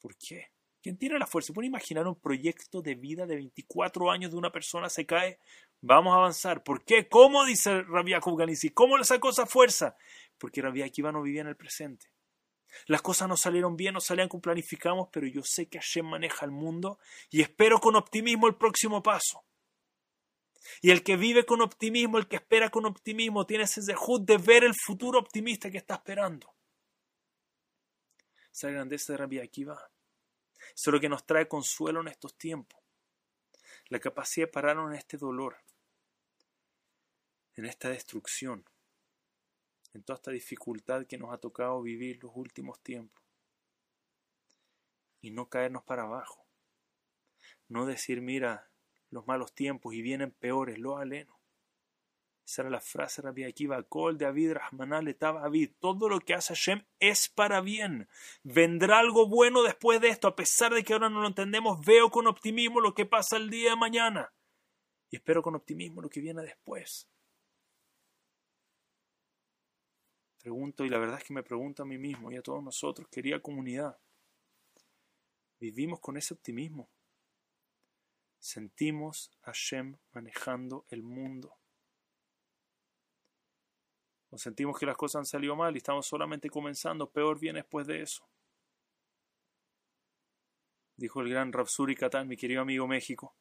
¿Por 0.00 0.16
qué? 0.16 0.52
¿Quién 0.82 0.96
tiene 0.96 1.18
la 1.18 1.26
fuerza? 1.26 1.48
¿Se 1.48 1.52
puede 1.52 1.66
imaginar 1.66 2.06
un 2.06 2.20
proyecto 2.20 2.82
de 2.82 2.94
vida 2.94 3.26
de 3.26 3.36
24 3.36 4.10
años 4.10 4.30
de 4.30 4.36
una 4.36 4.52
persona 4.52 4.88
se 4.88 5.06
cae? 5.06 5.38
Vamos 5.80 6.12
a 6.12 6.18
avanzar. 6.18 6.62
¿Por 6.62 6.84
qué? 6.84 7.08
¿Cómo? 7.08 7.44
Dice 7.44 7.82
Rabbi 7.82 8.14
Akiva 8.14 8.46
¿Cómo 8.74 8.96
le 8.96 9.04
sacó 9.04 9.30
esa 9.30 9.46
fuerza? 9.46 9.96
Porque 10.38 10.62
Rabbi 10.62 10.82
Akiva 10.82 11.10
no 11.10 11.22
vivía 11.22 11.40
en 11.40 11.48
el 11.48 11.56
presente. 11.56 12.06
Las 12.86 13.02
cosas 13.02 13.28
no 13.28 13.36
salieron 13.36 13.76
bien, 13.76 13.94
no 13.94 14.00
salían 14.00 14.28
como 14.28 14.42
planificamos, 14.42 15.08
pero 15.10 15.26
yo 15.26 15.42
sé 15.42 15.68
que 15.68 15.78
Hashem 15.78 16.06
maneja 16.06 16.44
el 16.44 16.52
mundo 16.52 16.98
y 17.30 17.40
espero 17.40 17.80
con 17.80 17.96
optimismo 17.96 18.46
el 18.46 18.56
próximo 18.56 19.02
paso. 19.02 19.44
Y 20.82 20.90
el 20.90 21.02
que 21.02 21.16
vive 21.16 21.44
con 21.44 21.60
optimismo, 21.62 22.18
el 22.18 22.28
que 22.28 22.36
espera 22.36 22.70
con 22.70 22.84
optimismo, 22.84 23.46
tiene 23.46 23.64
ese 23.64 23.80
dejud 23.80 24.20
de 24.20 24.36
ver 24.36 24.64
el 24.64 24.74
futuro 24.74 25.18
optimista 25.18 25.70
que 25.70 25.78
está 25.78 25.94
esperando. 25.94 26.54
Esa 28.52 28.70
grandeza 28.70 29.12
de 29.12 29.16
Rabbi 29.16 29.38
Akiva. 29.38 29.90
Eso 30.74 30.90
es 30.90 30.94
lo 30.94 31.00
que 31.00 31.08
nos 31.08 31.26
trae 31.26 31.48
consuelo 31.48 32.00
en 32.00 32.08
estos 32.08 32.36
tiempos. 32.36 32.80
La 33.88 33.98
capacidad 33.98 34.46
de 34.46 34.52
pararnos 34.52 34.90
en 34.90 34.98
este 34.98 35.16
dolor, 35.16 35.56
en 37.54 37.64
esta 37.64 37.88
destrucción, 37.88 38.64
en 39.94 40.02
toda 40.02 40.16
esta 40.16 40.30
dificultad 40.30 41.06
que 41.06 41.18
nos 41.18 41.32
ha 41.32 41.38
tocado 41.38 41.82
vivir 41.82 42.22
los 42.22 42.32
últimos 42.34 42.80
tiempos. 42.80 43.24
Y 45.20 45.30
no 45.30 45.48
caernos 45.48 45.82
para 45.82 46.02
abajo. 46.02 46.46
No 47.68 47.86
decir, 47.86 48.20
mira, 48.20 48.70
los 49.10 49.26
malos 49.26 49.54
tiempos 49.54 49.94
y 49.94 50.02
vienen 50.02 50.30
peores, 50.30 50.78
lo 50.78 50.98
aleno. 50.98 51.37
Esa 52.48 52.62
era 52.62 52.70
la 52.70 52.80
frase 52.80 53.20
Rabbi 53.20 53.44
Akiva, 53.44 53.82
Kol 53.82 54.16
David 54.16 54.52
Rahmanal 54.52 55.14
David. 55.20 55.72
Todo 55.78 56.08
lo 56.08 56.18
que 56.18 56.32
hace 56.32 56.54
Hashem 56.54 56.82
es 56.98 57.28
para 57.28 57.60
bien. 57.60 58.08
Vendrá 58.42 59.00
algo 59.00 59.28
bueno 59.28 59.62
después 59.62 60.00
de 60.00 60.08
esto, 60.08 60.28
a 60.28 60.34
pesar 60.34 60.72
de 60.72 60.82
que 60.82 60.94
ahora 60.94 61.10
no 61.10 61.20
lo 61.20 61.28
entendemos, 61.28 61.84
veo 61.84 62.08
con 62.10 62.26
optimismo 62.26 62.80
lo 62.80 62.94
que 62.94 63.04
pasa 63.04 63.36
el 63.36 63.50
día 63.50 63.72
de 63.72 63.76
mañana. 63.76 64.32
Y 65.10 65.16
espero 65.16 65.42
con 65.42 65.56
optimismo 65.56 66.00
lo 66.00 66.08
que 66.08 66.22
viene 66.22 66.40
después. 66.40 67.06
Pregunto, 70.38 70.86
y 70.86 70.88
la 70.88 70.98
verdad 70.98 71.18
es 71.18 71.24
que 71.24 71.34
me 71.34 71.42
pregunto 71.42 71.82
a 71.82 71.86
mí 71.86 71.98
mismo 71.98 72.32
y 72.32 72.36
a 72.36 72.42
todos 72.42 72.64
nosotros, 72.64 73.08
querida 73.10 73.42
comunidad, 73.42 73.98
¿vivimos 75.60 76.00
con 76.00 76.16
ese 76.16 76.32
optimismo? 76.32 76.88
sentimos 78.38 79.30
a 79.42 79.46
Hashem 79.46 79.98
manejando 80.12 80.86
el 80.88 81.02
mundo. 81.02 81.58
O 84.30 84.38
sentimos 84.38 84.78
que 84.78 84.86
las 84.86 84.96
cosas 84.96 85.20
han 85.20 85.26
salido 85.26 85.56
mal 85.56 85.74
y 85.74 85.78
estamos 85.78 86.06
solamente 86.06 86.50
comenzando, 86.50 87.10
peor 87.10 87.38
viene 87.38 87.60
después 87.60 87.86
de 87.86 88.02
eso. 88.02 88.28
Dijo 90.96 91.20
el 91.20 91.30
gran 91.30 91.52
Rapsuri 91.52 91.94
Katan, 91.94 92.28
mi 92.28 92.36
querido 92.36 92.62
amigo 92.62 92.86
México. 92.86 93.36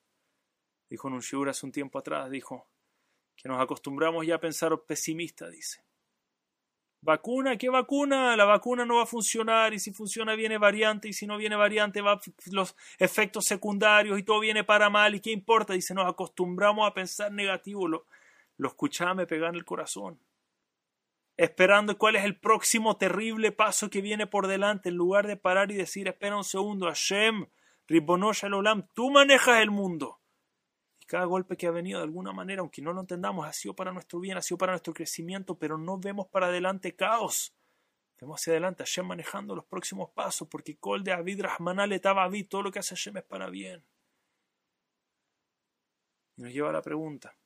Dijo 0.89 1.07
en 1.07 1.15
un 1.15 1.49
hace 1.49 1.65
un 1.65 1.71
tiempo 1.71 1.99
atrás, 1.99 2.29
dijo 2.29 2.69
que 3.35 3.49
nos 3.49 3.61
acostumbramos 3.61 4.25
ya 4.25 4.35
a 4.35 4.39
pensar 4.39 4.79
pesimista, 4.85 5.49
dice. 5.49 5.83
¿Vacuna? 7.01 7.57
¿Qué 7.57 7.69
vacuna? 7.69 8.35
La 8.35 8.45
vacuna 8.45 8.83
no 8.85 8.97
va 8.97 9.03
a 9.03 9.07
funcionar 9.07 9.73
y 9.73 9.79
si 9.79 9.93
funciona 9.93 10.35
viene 10.35 10.57
variante 10.57 11.07
y 11.07 11.13
si 11.13 11.27
no 11.27 11.37
viene 11.37 11.55
variante 11.55 12.01
va 12.01 12.19
los 12.51 12.75
efectos 12.97 13.45
secundarios 13.45 14.17
y 14.17 14.23
todo 14.23 14.39
viene 14.39 14.63
para 14.63 14.89
mal 14.89 15.13
y 15.15 15.19
qué 15.19 15.31
importa. 15.31 15.73
Dice, 15.73 15.93
nos 15.93 16.09
acostumbramos 16.09 16.87
a 16.87 16.93
pensar 16.93 17.31
negativo. 17.31 17.87
Lo, 17.87 18.07
lo 18.57 18.67
escuchaba, 18.67 19.13
me 19.13 19.27
pegaba 19.27 19.49
en 19.49 19.55
el 19.55 19.65
corazón. 19.65 20.19
Esperando 21.37 21.97
cuál 21.97 22.15
es 22.15 22.25
el 22.25 22.39
próximo 22.39 22.97
terrible 22.97 23.51
paso 23.51 23.89
que 23.89 24.01
viene 24.01 24.27
por 24.27 24.47
delante 24.47 24.89
en 24.89 24.95
lugar 24.95 25.27
de 25.27 25.37
parar 25.37 25.71
y 25.71 25.75
decir, 25.75 26.07
espera 26.07 26.35
un 26.35 26.43
segundo, 26.43 26.87
Hashem, 26.87 27.47
Ribonosh 27.87 28.45
Olam, 28.45 28.87
tú 28.93 29.11
manejas 29.11 29.61
el 29.61 29.71
mundo 29.71 30.19
cada 31.07 31.25
golpe 31.25 31.55
que 31.55 31.65
ha 31.65 31.71
venido 31.71 31.99
de 31.99 32.03
alguna 32.03 32.33
manera, 32.33 32.61
aunque 32.61 32.81
no 32.81 32.93
lo 32.93 32.99
entendamos, 32.99 33.47
ha 33.47 33.53
sido 33.53 33.73
para 33.73 33.91
nuestro 33.91 34.19
bien, 34.19 34.37
ha 34.37 34.41
sido 34.41 34.57
para 34.57 34.73
nuestro 34.73 34.93
crecimiento, 34.93 35.57
pero 35.57 35.77
no 35.77 35.97
vemos 35.97 36.27
para 36.27 36.47
adelante 36.47 36.95
caos. 36.95 37.55
Vemos 38.19 38.41
hacia 38.41 38.53
adelante, 38.53 38.83
Hashem 38.83 39.05
manejando 39.05 39.55
los 39.55 39.65
próximos 39.65 40.09
pasos, 40.11 40.47
porque 40.49 40.77
Kol 40.77 41.03
de 41.03 41.13
Avid 41.13 41.41
Rahmanal 41.41 41.93
etaba 41.93 42.29
todo 42.49 42.63
lo 42.63 42.71
que 42.71 42.79
hace 42.79 42.95
Hashem 42.95 43.17
es 43.17 43.23
para 43.23 43.49
bien. 43.49 43.85
Y 46.35 46.41
nos 46.41 46.51
lleva 46.51 46.69
a 46.69 46.73
la 46.73 46.81
pregunta, 46.81 47.37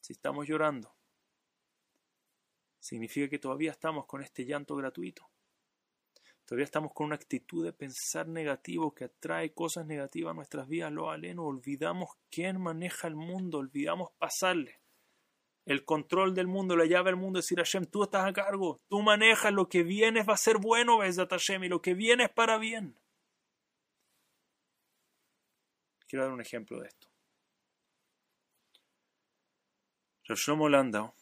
si 0.00 0.12
estamos 0.12 0.46
llorando, 0.46 0.95
¿significa 2.86 3.28
que 3.28 3.38
todavía 3.38 3.72
estamos 3.72 4.06
con 4.06 4.22
este 4.22 4.44
llanto 4.44 4.76
gratuito? 4.76 5.28
Todavía 6.44 6.64
estamos 6.64 6.92
con 6.94 7.06
una 7.06 7.16
actitud 7.16 7.64
de 7.64 7.72
pensar 7.72 8.28
negativo 8.28 8.94
que 8.94 9.06
atrae 9.06 9.52
cosas 9.52 9.84
negativas 9.84 10.30
a 10.30 10.34
nuestras 10.34 10.68
vidas. 10.68 10.92
Lo 10.92 11.10
aleno, 11.10 11.44
olvidamos 11.44 12.10
quién 12.30 12.60
maneja 12.60 13.08
el 13.08 13.16
mundo, 13.16 13.58
olvidamos 13.58 14.12
pasarle 14.18 14.80
el 15.64 15.84
control 15.84 16.32
del 16.32 16.46
mundo, 16.46 16.76
la 16.76 16.86
llave 16.86 17.10
del 17.10 17.16
mundo, 17.16 17.38
decir 17.40 17.58
Hashem, 17.58 17.86
tú 17.86 18.04
estás 18.04 18.24
a 18.24 18.32
cargo, 18.32 18.80
tú 18.88 19.02
manejas, 19.02 19.52
lo 19.52 19.68
que 19.68 19.82
viene 19.82 20.22
va 20.22 20.34
a 20.34 20.36
ser 20.36 20.58
bueno, 20.58 20.98
ves 20.98 21.16
Hashem, 21.16 21.64
y 21.64 21.68
lo 21.68 21.82
que 21.82 21.94
viene 21.94 22.24
es 22.24 22.30
para 22.30 22.56
bien. 22.56 22.96
Quiero 26.06 26.26
dar 26.26 26.32
un 26.32 26.40
ejemplo 26.40 26.78
de 26.78 26.86
esto. 26.86 27.08
Rashom 30.28 30.68
Landau 30.68 31.15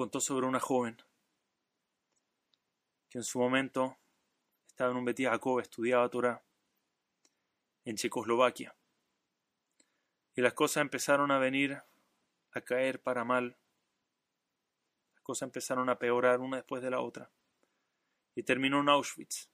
contó 0.00 0.18
sobre 0.18 0.46
una 0.46 0.60
joven 0.60 0.96
que 3.10 3.18
en 3.18 3.22
su 3.22 3.38
momento 3.38 3.98
estaba 4.66 4.92
en 4.92 4.96
un 4.96 5.04
Betty 5.04 5.24
Jacob, 5.24 5.60
estudiaba 5.60 6.08
Torah 6.08 6.42
en 7.84 7.96
Checoslovaquia. 7.96 8.74
Y 10.34 10.40
las 10.40 10.54
cosas 10.54 10.80
empezaron 10.80 11.30
a 11.30 11.38
venir 11.38 11.82
a 12.52 12.60
caer 12.62 13.02
para 13.02 13.24
mal. 13.24 13.58
Las 15.12 15.22
cosas 15.22 15.48
empezaron 15.48 15.90
a 15.90 15.98
peorar 15.98 16.40
una 16.40 16.56
después 16.56 16.82
de 16.82 16.88
la 16.88 17.02
otra. 17.02 17.30
Y 18.34 18.42
terminó 18.42 18.80
en 18.80 18.88
Auschwitz. 18.88 19.50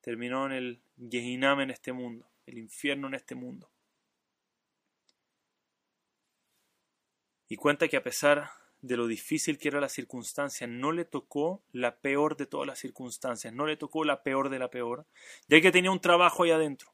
Terminó 0.00 0.46
en 0.46 0.52
el 0.52 0.82
Gehinam 1.08 1.60
en 1.60 1.70
este 1.70 1.92
mundo, 1.92 2.28
el 2.46 2.58
infierno 2.58 3.06
en 3.06 3.14
este 3.14 3.36
mundo. 3.36 3.70
Y 7.46 7.54
cuenta 7.54 7.86
que 7.86 7.96
a 7.96 8.02
pesar 8.02 8.50
de 8.82 8.96
lo 8.96 9.06
difícil 9.06 9.58
que 9.58 9.68
era 9.68 9.80
la 9.80 9.88
circunstancia, 9.88 10.66
no 10.66 10.90
le 10.90 11.04
tocó 11.04 11.62
la 11.70 12.00
peor 12.00 12.36
de 12.36 12.46
todas 12.46 12.66
las 12.66 12.80
circunstancias, 12.80 13.54
no 13.54 13.64
le 13.64 13.76
tocó 13.76 14.04
la 14.04 14.24
peor 14.24 14.48
de 14.50 14.58
la 14.58 14.70
peor, 14.70 15.06
ya 15.46 15.60
que 15.60 15.70
tenía 15.70 15.92
un 15.92 16.00
trabajo 16.00 16.42
ahí 16.42 16.50
adentro. 16.50 16.92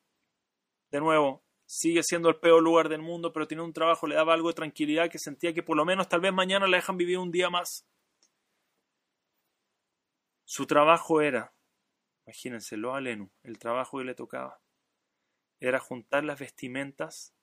De 0.91 1.01
nuevo, 1.01 1.43
sigue 1.65 2.03
siendo 2.03 2.29
el 2.29 2.37
peor 2.37 2.63
lugar 2.63 2.91
del 2.91 3.01
mundo, 3.01 3.33
pero 3.33 3.49
tenía 3.49 3.65
un 3.65 3.73
trabajo, 3.73 4.07
le 4.07 4.17
daba 4.17 4.35
algo 4.35 4.49
de 4.49 4.55
tranquilidad, 4.55 5.11
que 5.11 5.19
sentía 5.19 5.55
que 5.55 5.63
por 5.63 5.79
lo 5.79 5.87
menos 5.87 6.09
tal 6.09 6.21
vez 6.21 6.33
mañana 6.33 6.67
le 6.67 6.77
dejan 6.77 6.99
vivir 6.99 7.19
un 7.19 7.31
día 7.31 7.49
más. 7.49 7.87
Su 10.45 10.67
trabajo 10.67 11.23
era, 11.23 11.55
imagínense, 12.27 12.77
lo 12.77 12.95
alenu, 12.95 13.31
el 13.43 13.59
trabajo 13.59 13.99
que 13.99 14.05
le 14.05 14.15
tocaba, 14.15 14.61
era 15.59 15.81
juntar 15.81 16.23
las 16.23 16.39
vestimentas 16.39 17.35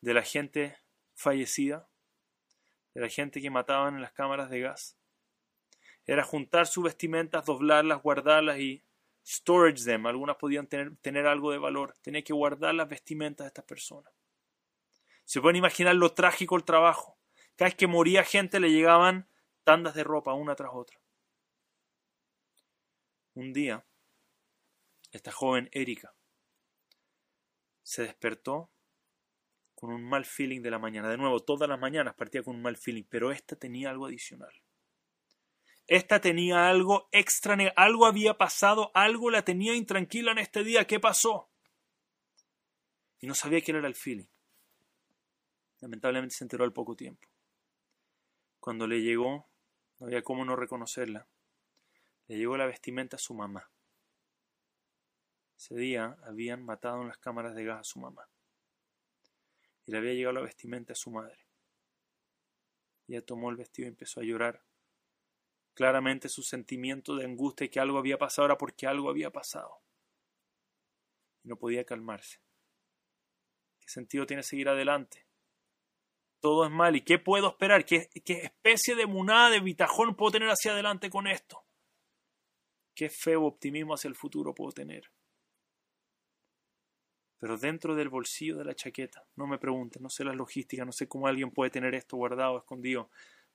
de 0.00 0.14
la 0.14 0.22
gente 0.22 0.78
fallecida 1.14 1.88
de 2.96 3.02
la 3.02 3.10
gente 3.10 3.42
que 3.42 3.50
mataban 3.50 3.96
en 3.96 4.00
las 4.00 4.12
cámaras 4.12 4.48
de 4.48 4.60
gas. 4.60 4.96
Era 6.06 6.24
juntar 6.24 6.66
sus 6.66 6.82
vestimentas, 6.82 7.44
doblarlas, 7.44 8.00
guardarlas 8.00 8.58
y 8.58 8.82
storage 9.22 9.84
them. 9.84 10.06
Algunas 10.06 10.36
podían 10.36 10.66
tener, 10.66 10.96
tener 11.02 11.26
algo 11.26 11.52
de 11.52 11.58
valor. 11.58 11.94
Tenía 12.00 12.24
que 12.24 12.32
guardar 12.32 12.74
las 12.74 12.88
vestimentas 12.88 13.44
de 13.44 13.48
estas 13.48 13.66
personas. 13.66 14.14
Se 15.26 15.42
pueden 15.42 15.56
imaginar 15.56 15.94
lo 15.94 16.14
trágico 16.14 16.56
el 16.56 16.64
trabajo. 16.64 17.18
Cada 17.54 17.68
vez 17.68 17.74
que 17.74 17.86
moría 17.86 18.24
gente 18.24 18.60
le 18.60 18.70
llegaban 18.70 19.28
tandas 19.62 19.94
de 19.94 20.02
ropa 20.02 20.32
una 20.32 20.54
tras 20.54 20.70
otra. 20.72 20.98
Un 23.34 23.52
día, 23.52 23.84
esta 25.12 25.32
joven 25.32 25.68
Erika 25.70 26.14
se 27.82 28.04
despertó 28.04 28.70
con 29.76 29.92
un 29.92 30.02
mal 30.02 30.24
feeling 30.24 30.62
de 30.62 30.70
la 30.70 30.78
mañana. 30.78 31.08
De 31.08 31.18
nuevo, 31.18 31.38
todas 31.40 31.68
las 31.68 31.78
mañanas 31.78 32.14
partía 32.14 32.42
con 32.42 32.56
un 32.56 32.62
mal 32.62 32.76
feeling, 32.76 33.04
pero 33.08 33.30
esta 33.30 33.56
tenía 33.56 33.90
algo 33.90 34.06
adicional. 34.06 34.52
Esta 35.86 36.20
tenía 36.20 36.68
algo 36.68 37.08
extra, 37.12 37.56
algo 37.76 38.06
había 38.06 38.34
pasado, 38.34 38.90
algo 38.94 39.30
la 39.30 39.44
tenía 39.44 39.74
intranquila 39.74 40.32
en 40.32 40.38
este 40.38 40.64
día. 40.64 40.86
¿Qué 40.86 40.98
pasó? 40.98 41.50
Y 43.20 43.26
no 43.26 43.34
sabía 43.34 43.60
qué 43.60 43.70
era 43.70 43.86
el 43.86 43.94
feeling. 43.94 44.26
Lamentablemente 45.80 46.34
se 46.34 46.44
enteró 46.44 46.64
al 46.64 46.72
poco 46.72 46.96
tiempo. 46.96 47.28
Cuando 48.58 48.86
le 48.86 49.02
llegó, 49.02 49.46
no 50.00 50.06
había 50.06 50.22
cómo 50.22 50.44
no 50.44 50.56
reconocerla, 50.56 51.28
le 52.28 52.38
llegó 52.38 52.56
la 52.56 52.66
vestimenta 52.66 53.16
a 53.16 53.20
su 53.20 53.34
mamá. 53.34 53.70
Ese 55.56 55.74
día 55.74 56.16
habían 56.24 56.64
matado 56.64 57.02
en 57.02 57.08
las 57.08 57.18
cámaras 57.18 57.54
de 57.54 57.64
gas 57.64 57.80
a 57.80 57.84
su 57.84 58.00
mamá. 58.00 58.26
Y 59.86 59.92
le 59.92 59.98
había 59.98 60.12
llegado 60.12 60.34
la 60.34 60.42
vestimenta 60.42 60.92
a 60.92 60.96
su 60.96 61.10
madre. 61.10 61.46
Ella 63.08 63.24
tomó 63.24 63.50
el 63.50 63.56
vestido 63.56 63.86
y 63.86 63.90
empezó 63.90 64.20
a 64.20 64.24
llorar 64.24 64.62
claramente 65.76 66.30
su 66.30 66.42
sentimiento 66.42 67.14
de 67.14 67.26
angustia 67.26 67.66
y 67.66 67.68
que 67.68 67.78
algo 67.78 67.98
había 67.98 68.18
pasado 68.18 68.46
era 68.46 68.58
porque 68.58 68.86
algo 68.86 69.10
había 69.10 69.30
pasado. 69.30 69.82
Y 71.44 71.48
no 71.48 71.56
podía 71.56 71.84
calmarse. 71.84 72.40
¿Qué 73.78 73.88
sentido 73.88 74.26
tiene 74.26 74.42
seguir 74.42 74.68
adelante? 74.70 75.26
Todo 76.40 76.64
es 76.64 76.70
mal. 76.70 76.96
¿Y 76.96 77.02
qué 77.02 77.18
puedo 77.18 77.50
esperar? 77.50 77.84
¿Qué, 77.84 78.08
qué 78.24 78.38
especie 78.38 78.96
de 78.96 79.06
munada, 79.06 79.50
de 79.50 79.60
bitajón 79.60 80.16
puedo 80.16 80.32
tener 80.32 80.48
hacia 80.48 80.72
adelante 80.72 81.10
con 81.10 81.26
esto? 81.26 81.62
¿Qué 82.94 83.10
feo 83.10 83.44
optimismo 83.44 83.94
hacia 83.94 84.08
el 84.08 84.16
futuro 84.16 84.54
puedo 84.54 84.72
tener? 84.72 85.10
Pero 87.38 87.58
dentro 87.58 87.94
del 87.94 88.08
bolsillo 88.08 88.56
de 88.56 88.64
la 88.64 88.74
chaqueta, 88.74 89.26
no 89.36 89.46
me 89.46 89.58
pregunten, 89.58 90.02
no 90.02 90.10
sé 90.10 90.24
la 90.24 90.32
logística, 90.32 90.84
no 90.84 90.92
sé 90.92 91.06
cómo 91.06 91.26
alguien 91.26 91.50
puede 91.50 91.70
tener 91.70 91.94
esto 91.94 92.16
guardado, 92.16 92.58
escondido 92.58 93.10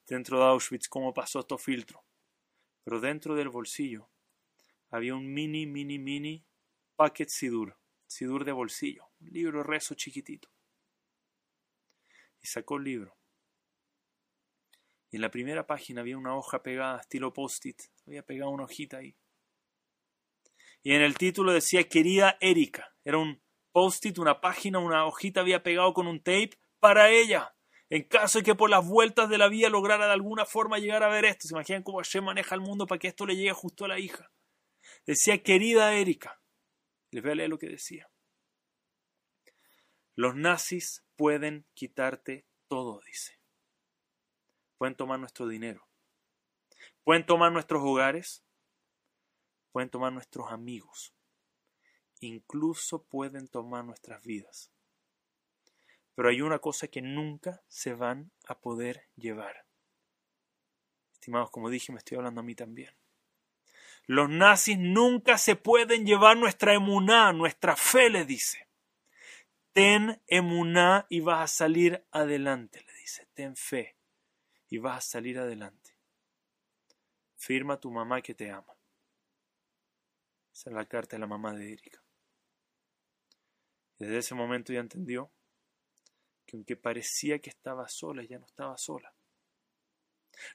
dentro 0.08 0.38
de 0.38 0.46
Auschwitz, 0.46 0.88
cómo 0.88 1.14
pasó 1.14 1.40
estos 1.40 1.62
filtros 1.62 2.02
pero 2.84 3.00
dentro 3.00 3.36
del 3.36 3.50
bolsillo 3.50 4.10
había 4.90 5.16
un 5.16 5.32
mini, 5.32 5.66
mini, 5.66 6.00
mini 6.00 6.46
packet 6.96 7.30
sidur, 7.30 7.78
sidur 8.08 8.44
de 8.44 8.52
bolsillo, 8.52 9.10
un 9.20 9.30
libro 9.30 9.64
rezo 9.64 9.96
chiquitito. 9.96 10.50
Y 12.42 12.48
sacó 12.48 12.78
el 12.78 12.84
libro. 12.84 13.16
Y 15.12 15.18
en 15.18 15.22
la 15.22 15.32
primera 15.32 15.68
página 15.68 16.02
había 16.02 16.18
una 16.18 16.36
hoja 16.36 16.64
pegada, 16.64 17.02
estilo 17.02 17.34
post-it, 17.34 17.82
había 18.08 18.24
pegado 18.24 18.52
una 18.52 18.64
hojita 18.64 18.98
ahí. 18.98 19.16
Y 20.84 20.94
en 20.94 21.02
el 21.02 21.18
título 21.18 21.54
decía 21.54 21.88
querida 21.88 22.38
Erika, 22.42 22.96
era 23.04 23.20
un 23.20 23.42
post-it, 23.72 24.18
una 24.18 24.42
página, 24.42 24.80
una 24.80 25.06
hojita 25.06 25.42
había 25.42 25.64
pegado 25.64 25.94
con 25.94 26.08
un 26.08 26.20
tape 26.20 26.60
para 26.80 27.10
ella. 27.10 27.56
En 27.90 28.04
caso 28.04 28.40
de 28.40 28.46
que 28.46 28.56
por 28.56 28.70
las 28.70 28.88
vueltas 28.88 29.30
de 29.30 29.38
la 29.38 29.50
vida 29.50 29.70
lograra 29.70 30.06
de 30.06 30.14
alguna 30.14 30.46
forma 30.46 30.80
llegar 30.80 31.04
a 31.04 31.10
ver 31.10 31.26
esto, 31.26 31.48
se 31.48 31.54
imaginan 31.54 31.84
cómo 31.84 31.98
Hashem 31.98 32.24
maneja 32.24 32.56
el 32.56 32.62
mundo 32.62 32.88
para 32.88 33.00
que 33.00 33.10
esto 33.10 33.26
le 33.26 33.36
llegue 33.36 33.52
justo 33.52 33.86
a 33.86 33.90
la 33.90 34.00
hija. 34.00 34.32
Decía, 35.06 35.44
querida 35.44 35.94
Erika, 35.94 36.42
les 37.12 37.22
voy 37.22 37.32
a 37.34 37.36
leer 37.36 37.50
lo 37.50 37.58
que 37.58 37.68
decía. 37.68 38.10
Los 40.16 40.36
nazis 40.36 41.04
pueden 41.16 41.66
quitarte 41.74 42.46
todo, 42.68 43.02
dice. 43.06 43.40
Pueden 44.78 44.96
tomar 44.96 45.20
nuestro 45.20 45.48
dinero. 45.48 45.88
Pueden 47.04 47.26
tomar 47.26 47.52
nuestros 47.52 47.82
hogares. 47.84 48.44
Pueden 49.72 49.90
tomar 49.90 50.14
nuestros 50.14 50.52
amigos. 50.52 51.14
Incluso 52.22 53.04
pueden 53.04 53.48
tomar 53.48 53.84
nuestras 53.84 54.24
vidas. 54.24 54.72
Pero 56.16 56.30
hay 56.30 56.42
una 56.42 56.60
cosa 56.60 56.88
que 56.88 57.02
nunca 57.02 57.62
se 57.68 57.94
van 57.94 58.32
a 58.48 58.60
poder 58.60 59.08
llevar. 59.16 59.66
Estimados, 61.14 61.50
como 61.50 61.70
dije, 61.70 61.92
me 61.92 61.98
estoy 61.98 62.18
hablando 62.18 62.42
a 62.42 62.44
mí 62.44 62.56
también. 62.56 62.94
Los 64.06 64.30
nazis 64.30 64.78
nunca 64.78 65.38
se 65.38 65.56
pueden 65.56 66.06
llevar 66.06 66.38
nuestra 66.38 66.74
emuná, 66.74 67.34
nuestra 67.34 67.76
fe, 67.76 68.10
le 68.10 68.26
dice. 68.26 68.68
Ten 69.74 70.22
emuná 70.28 71.06
y 71.10 71.22
vas 71.22 71.44
a 71.44 71.56
salir 71.56 72.06
adelante, 72.12 72.84
le 72.86 72.94
dice. 72.94 73.28
Ten 73.34 73.56
fe 73.56 73.96
y 74.70 74.78
vas 74.78 74.98
a 74.98 75.10
salir 75.10 75.40
adelante. 75.40 75.96
Firma 77.36 77.80
tu 77.80 77.90
mamá 77.90 78.22
que 78.22 78.36
te 78.36 78.52
ama. 78.52 78.76
Esa 80.54 80.70
es 80.70 80.76
la 80.76 80.86
carta 80.86 81.16
de 81.16 81.20
la 81.20 81.28
mamá 81.28 81.54
de 81.54 81.74
Erika. 81.74 82.02
Desde 84.02 84.18
ese 84.18 84.34
momento 84.34 84.74
ya 84.74 84.80
entendió 84.80 85.30
que 86.48 86.58
aunque 86.58 86.76
parecía 86.76 87.38
que 87.38 87.52
estaba 87.52 87.88
sola, 87.88 88.24
ya 88.24 88.40
no 88.40 88.48
estaba 88.48 88.76
sola. 88.76 89.14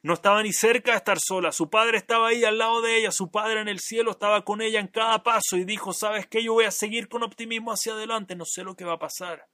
No 0.02 0.14
estaba 0.14 0.42
ni 0.42 0.52
cerca 0.52 0.90
de 0.90 0.96
estar 0.96 1.20
sola, 1.20 1.52
su 1.52 1.70
padre 1.70 1.98
estaba 1.98 2.26
ahí 2.26 2.42
al 2.42 2.58
lado 2.58 2.82
de 2.82 2.96
ella, 2.96 3.12
su 3.12 3.30
padre 3.30 3.60
en 3.60 3.68
el 3.68 3.78
cielo 3.78 4.10
estaba 4.10 4.44
con 4.44 4.62
ella 4.62 4.80
en 4.80 4.88
cada 4.88 5.22
paso 5.22 5.56
y 5.56 5.64
dijo, 5.64 5.92
sabes 5.92 6.26
que 6.26 6.42
yo 6.42 6.54
voy 6.54 6.64
a 6.64 6.72
seguir 6.72 7.08
con 7.08 7.22
optimismo 7.22 7.70
hacia 7.70 7.92
adelante, 7.92 8.34
no 8.34 8.44
sé 8.44 8.64
lo 8.64 8.74
que 8.74 8.84
va 8.84 8.94
a 8.94 8.98
pasar, 8.98 9.48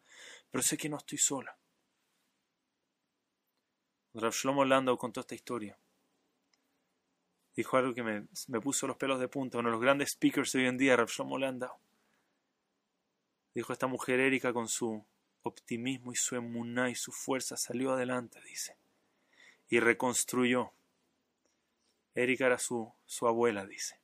pero 0.50 0.62
sé 0.62 0.78
que 0.78 0.88
no 0.88 0.96
estoy 0.96 1.18
sola. 1.18 1.54
Rav 4.14 4.32
Shlomo 4.32 4.96
contó 4.96 5.20
esta 5.20 5.34
historia. 5.34 5.78
Dijo 7.54 7.76
algo 7.76 7.92
que 7.92 8.02
me, 8.02 8.26
me, 8.48 8.60
puso 8.62 8.86
los 8.86 8.96
pelos 8.96 9.20
de 9.20 9.28
punta, 9.28 9.58
uno 9.58 9.68
de 9.68 9.72
los 9.72 9.82
grandes 9.82 10.12
speakers 10.12 10.52
de 10.52 10.60
hoy 10.60 10.68
en 10.68 10.78
día, 10.78 10.96
Rav 10.96 11.08
Shlomo. 11.08 11.36
Dijo 13.54 13.72
esta 13.72 13.86
mujer 13.86 14.20
Erika 14.20 14.52
con 14.52 14.68
su 14.68 15.04
optimismo 15.42 16.12
y 16.12 16.16
su 16.16 16.36
emuná 16.36 16.90
y 16.90 16.94
su 16.94 17.12
fuerza 17.12 17.56
salió 17.56 17.92
adelante, 17.92 18.40
dice, 18.42 18.76
y 19.68 19.80
reconstruyó. 19.80 20.72
Erika 22.14 22.46
era 22.46 22.58
su, 22.58 22.92
su 23.06 23.26
abuela, 23.26 23.66
dice. 23.66 23.98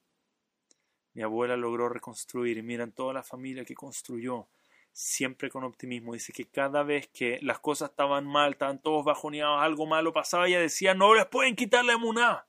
Mi 1.14 1.22
abuela 1.22 1.56
logró 1.56 1.88
reconstruir 1.88 2.58
y 2.58 2.62
miran 2.62 2.92
toda 2.92 3.12
la 3.12 3.22
familia 3.22 3.64
que 3.64 3.74
construyó, 3.74 4.46
siempre 4.92 5.50
con 5.50 5.64
optimismo. 5.64 6.14
Dice 6.14 6.32
que 6.32 6.46
cada 6.46 6.82
vez 6.82 7.08
que 7.08 7.38
las 7.42 7.58
cosas 7.58 7.90
estaban 7.90 8.26
mal, 8.26 8.52
estaban 8.52 8.80
todos 8.80 9.04
bajoneados, 9.04 9.62
algo 9.62 9.86
malo 9.86 10.12
pasaba, 10.12 10.46
ella 10.46 10.60
decía, 10.60 10.94
no 10.94 11.14
les 11.14 11.26
pueden 11.26 11.56
quitar 11.56 11.84
la 11.84 11.94
emuná. 11.94 12.46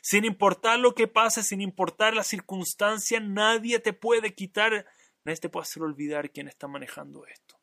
Sin 0.00 0.24
importar 0.24 0.78
lo 0.78 0.94
que 0.94 1.08
pase, 1.08 1.42
sin 1.42 1.60
importar 1.60 2.14
la 2.14 2.24
circunstancia, 2.24 3.20
nadie 3.20 3.78
te 3.78 3.92
puede 3.92 4.34
quitar, 4.34 4.86
nadie 5.24 5.40
te 5.40 5.48
puede 5.48 5.62
hacer 5.62 5.82
olvidar 5.82 6.30
quién 6.30 6.48
está 6.48 6.68
manejando 6.68 7.26
esto. 7.26 7.58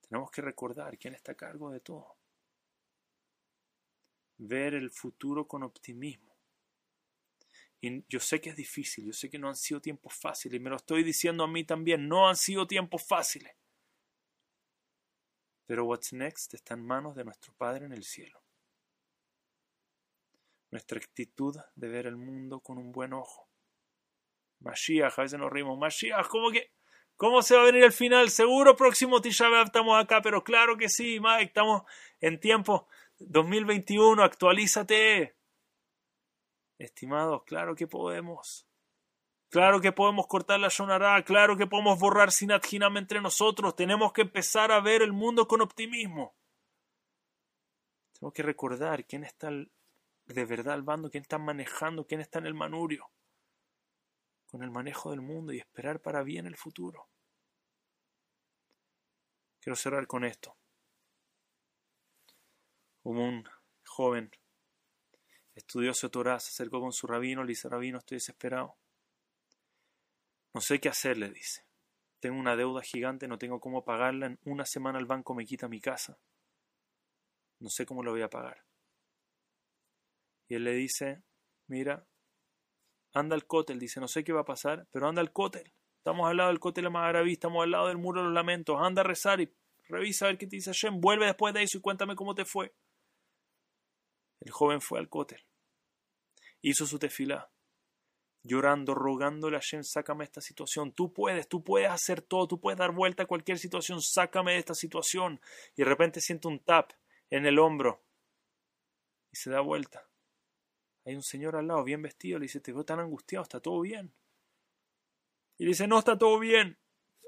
Tenemos 0.00 0.30
que 0.30 0.42
recordar 0.42 0.98
quién 0.98 1.14
está 1.14 1.32
a 1.32 1.36
cargo 1.36 1.70
de 1.70 1.80
todo. 1.80 2.16
Ver 4.38 4.74
el 4.74 4.90
futuro 4.90 5.46
con 5.46 5.62
optimismo. 5.62 6.36
Y 7.80 8.04
yo 8.08 8.20
sé 8.20 8.40
que 8.40 8.50
es 8.50 8.56
difícil, 8.56 9.06
yo 9.06 9.12
sé 9.12 9.30
que 9.30 9.38
no 9.38 9.48
han 9.48 9.56
sido 9.56 9.80
tiempos 9.80 10.14
fáciles, 10.14 10.56
y 10.56 10.62
me 10.62 10.68
lo 10.68 10.76
estoy 10.76 11.02
diciendo 11.02 11.44
a 11.44 11.48
mí 11.48 11.64
también, 11.64 12.08
no 12.08 12.28
han 12.28 12.36
sido 12.36 12.66
tiempos 12.66 13.06
fáciles. 13.06 13.54
Pero 15.64 15.86
what's 15.86 16.12
next 16.12 16.52
está 16.54 16.74
en 16.74 16.84
manos 16.84 17.14
de 17.14 17.24
nuestro 17.24 17.54
Padre 17.54 17.86
en 17.86 17.92
el 17.92 18.04
cielo. 18.04 18.42
Nuestra 20.70 20.98
actitud 20.98 21.56
de 21.74 21.88
ver 21.88 22.06
el 22.06 22.16
mundo 22.16 22.60
con 22.60 22.76
un 22.76 22.92
buen 22.92 23.12
ojo. 23.12 23.49
Mashiach, 24.60 25.18
a 25.18 25.22
veces 25.22 25.38
nos 25.38 25.50
rimos, 25.50 25.78
Mashiach, 25.78 26.28
¿cómo 26.28 26.50
que? 26.50 26.70
¿Cómo 27.16 27.42
se 27.42 27.54
va 27.54 27.62
a 27.62 27.66
venir 27.66 27.84
el 27.84 27.92
final? 27.92 28.30
Seguro 28.30 28.76
próximo 28.76 29.20
Tisha 29.20 29.46
estamos 29.62 30.02
acá, 30.02 30.22
pero 30.22 30.42
claro 30.42 30.78
que 30.78 30.88
sí, 30.88 31.20
Mike, 31.20 31.44
estamos 31.44 31.82
en 32.18 32.40
tiempo 32.40 32.88
2021, 33.18 34.22
actualízate. 34.22 35.36
Estimados, 36.78 37.42
claro 37.44 37.74
que 37.74 37.86
podemos. 37.86 38.66
Claro 39.50 39.82
que 39.82 39.92
podemos 39.92 40.28
cortar 40.28 40.60
la 40.60 40.68
Shonara, 40.68 41.22
claro 41.24 41.58
que 41.58 41.66
podemos 41.66 41.98
borrar 41.98 42.32
Sinat 42.32 42.64
entre 42.72 43.20
nosotros. 43.20 43.76
Tenemos 43.76 44.14
que 44.14 44.22
empezar 44.22 44.72
a 44.72 44.80
ver 44.80 45.02
el 45.02 45.12
mundo 45.12 45.46
con 45.46 45.60
optimismo. 45.60 46.34
Tenemos 48.14 48.32
que 48.32 48.42
recordar 48.42 49.04
quién 49.04 49.24
está 49.24 49.50
de 49.50 50.44
verdad 50.46 50.72
al 50.72 50.82
bando, 50.82 51.10
quién 51.10 51.20
está 51.22 51.36
manejando, 51.36 52.06
quién 52.06 52.22
está 52.22 52.38
en 52.38 52.46
el 52.46 52.54
manurio 52.54 53.10
con 54.50 54.62
el 54.64 54.70
manejo 54.70 55.10
del 55.10 55.20
mundo 55.20 55.52
y 55.52 55.58
esperar 55.58 56.00
para 56.00 56.22
bien 56.24 56.46
el 56.46 56.56
futuro. 56.56 57.08
Quiero 59.60 59.76
cerrar 59.76 60.06
con 60.06 60.24
esto. 60.24 60.56
Hubo 63.02 63.20
un 63.20 63.48
joven 63.84 64.30
estudioso 65.54 66.10
Torah, 66.10 66.40
se 66.40 66.48
acercó 66.48 66.80
con 66.80 66.92
su 66.92 67.06
rabino, 67.06 67.44
le 67.44 67.50
dice, 67.50 67.68
rabino, 67.68 67.98
estoy 67.98 68.16
desesperado. 68.16 68.76
No 70.52 70.60
sé 70.60 70.80
qué 70.80 70.88
hacer, 70.88 71.16
le 71.16 71.30
dice. 71.30 71.64
tengo 72.18 72.38
una 72.38 72.56
deuda 72.56 72.82
gigante, 72.82 73.28
no 73.28 73.38
tengo 73.38 73.60
cómo 73.60 73.84
pagarla, 73.84 74.26
en 74.26 74.38
una 74.44 74.66
semana 74.66 74.98
el 74.98 75.06
banco 75.06 75.34
me 75.34 75.46
quita 75.46 75.68
mi 75.68 75.80
casa, 75.80 76.18
no 77.60 77.70
sé 77.70 77.86
cómo 77.86 78.02
lo 78.02 78.10
voy 78.10 78.22
a 78.22 78.30
pagar. 78.30 78.64
Y 80.48 80.54
él 80.56 80.64
le 80.64 80.72
dice, 80.72 81.22
mira, 81.68 82.04
anda 83.12 83.34
al 83.34 83.46
cótel, 83.46 83.78
dice, 83.78 84.00
no 84.00 84.08
sé 84.08 84.24
qué 84.24 84.32
va 84.32 84.40
a 84.40 84.44
pasar, 84.44 84.86
pero 84.90 85.08
anda 85.08 85.20
al 85.20 85.32
cótel. 85.32 85.72
Estamos 85.98 86.28
al 86.28 86.36
lado 86.36 86.48
del 86.48 86.60
cótel 86.60 86.84
de 86.84 86.90
Magaraví, 86.90 87.32
estamos 87.32 87.62
al 87.62 87.70
lado 87.70 87.88
del 87.88 87.98
muro 87.98 88.20
de 88.20 88.26
los 88.26 88.34
lamentos, 88.34 88.76
anda 88.80 89.02
a 89.02 89.04
rezar 89.04 89.40
y 89.40 89.52
revisa 89.88 90.24
a 90.24 90.28
ver 90.28 90.38
qué 90.38 90.46
te 90.46 90.56
dice 90.56 90.70
Hashem, 90.70 91.00
vuelve 91.00 91.26
después 91.26 91.52
de 91.52 91.62
eso 91.62 91.78
y 91.78 91.80
cuéntame 91.80 92.16
cómo 92.16 92.34
te 92.34 92.44
fue. 92.44 92.72
El 94.40 94.50
joven 94.50 94.80
fue 94.80 94.98
al 94.98 95.10
cótel, 95.10 95.44
hizo 96.62 96.86
su 96.86 96.98
tefilá, 96.98 97.50
llorando, 98.42 98.94
rogándole 98.94 99.56
a 99.56 99.60
Hashem, 99.60 99.82
sácame 99.82 100.24
de 100.24 100.26
esta 100.26 100.40
situación, 100.40 100.92
tú 100.92 101.12
puedes, 101.12 101.48
tú 101.48 101.62
puedes 101.62 101.90
hacer 101.90 102.22
todo, 102.22 102.48
tú 102.48 102.60
puedes 102.60 102.78
dar 102.78 102.92
vuelta 102.92 103.24
a 103.24 103.26
cualquier 103.26 103.58
situación, 103.58 104.00
sácame 104.00 104.52
de 104.52 104.58
esta 104.58 104.74
situación. 104.74 105.40
Y 105.76 105.82
de 105.82 105.88
repente 105.88 106.20
siente 106.20 106.48
un 106.48 106.60
tap 106.60 106.92
en 107.28 107.46
el 107.46 107.58
hombro 107.58 108.02
y 109.32 109.36
se 109.36 109.50
da 109.50 109.60
vuelta. 109.60 110.09
Hay 111.04 111.14
un 111.14 111.22
señor 111.22 111.56
al 111.56 111.66
lado, 111.66 111.82
bien 111.84 112.02
vestido, 112.02 112.38
le 112.38 112.44
dice, 112.44 112.60
te 112.60 112.72
veo 112.72 112.84
tan 112.84 113.00
angustiado, 113.00 113.42
¿está 113.42 113.60
todo 113.60 113.80
bien? 113.80 114.12
Y 115.58 115.64
le 115.64 115.70
dice, 115.70 115.86
no, 115.86 115.98
está 115.98 116.16
todo 116.18 116.38
bien. 116.38 116.78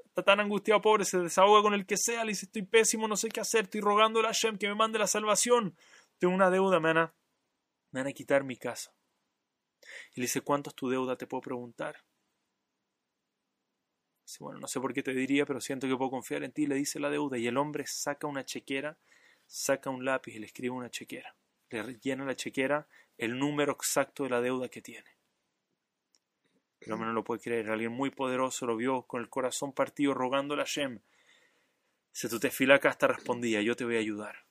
Está 0.05 0.23
tan 0.23 0.39
angustiado, 0.39 0.81
pobre, 0.81 1.05
se 1.05 1.17
desahoga 1.17 1.61
con 1.63 1.73
el 1.73 1.85
que 1.85 1.97
sea, 1.97 2.23
le 2.23 2.31
dice, 2.31 2.45
estoy 2.45 2.63
pésimo, 2.63 3.07
no 3.07 3.15
sé 3.15 3.29
qué 3.29 3.39
hacer, 3.39 3.65
estoy 3.65 3.81
rogando 3.81 4.19
a 4.19 4.23
Hashem 4.23 4.57
que 4.57 4.67
me 4.67 4.75
mande 4.75 4.99
la 4.99 5.07
salvación. 5.07 5.75
Tengo 6.19 6.33
una 6.33 6.49
deuda, 6.51 6.79
me 6.79 6.89
van 6.89 6.97
a, 6.97 7.15
me 7.91 8.01
van 8.01 8.07
a 8.07 8.13
quitar 8.13 8.43
mi 8.43 8.57
casa. 8.57 8.93
Y 10.13 10.21
le 10.21 10.25
dice, 10.25 10.41
¿cuánto 10.41 10.69
es 10.69 10.75
tu 10.75 10.89
deuda? 10.89 11.17
Te 11.17 11.27
puedo 11.27 11.41
preguntar. 11.41 12.03
Dice, 14.25 14.37
bueno, 14.39 14.59
no 14.59 14.67
sé 14.67 14.79
por 14.79 14.93
qué 14.93 15.03
te 15.03 15.13
diría, 15.13 15.45
pero 15.45 15.59
siento 15.59 15.87
que 15.87 15.95
puedo 15.95 16.11
confiar 16.11 16.43
en 16.43 16.51
ti. 16.51 16.65
Le 16.65 16.75
dice 16.75 16.99
la 16.99 17.09
deuda 17.09 17.37
y 17.37 17.47
el 17.47 17.57
hombre 17.57 17.85
saca 17.87 18.27
una 18.27 18.45
chequera, 18.45 18.97
saca 19.45 19.89
un 19.89 20.05
lápiz 20.05 20.33
y 20.35 20.39
le 20.39 20.45
escribe 20.45 20.75
una 20.75 20.89
chequera. 20.89 21.35
Le 21.69 21.99
llena 21.99 22.25
la 22.25 22.35
chequera 22.35 22.87
el 23.17 23.37
número 23.37 23.73
exacto 23.73 24.23
de 24.23 24.29
la 24.29 24.41
deuda 24.41 24.69
que 24.69 24.81
tiene. 24.81 25.09
El 26.79 26.91
hombre 26.91 27.07
no 27.07 27.13
lo 27.13 27.23
puede 27.23 27.41
creer. 27.41 27.69
Alguien 27.69 27.91
muy 27.91 28.09
poderoso 28.09 28.65
lo 28.65 28.75
vio 28.75 29.03
con 29.03 29.21
el 29.21 29.29
corazón 29.29 29.73
partido 29.73 30.13
rogándole 30.13 30.61
a 30.61 30.65
Shem. 30.65 30.99
Se 32.11 32.29
tu 32.29 32.39
acá 32.71 32.89
hasta 32.89 33.07
respondía, 33.07 33.61
yo 33.61 33.75
te 33.75 33.85
voy 33.85 33.95
a 33.95 33.99
ayudar. 33.99 34.45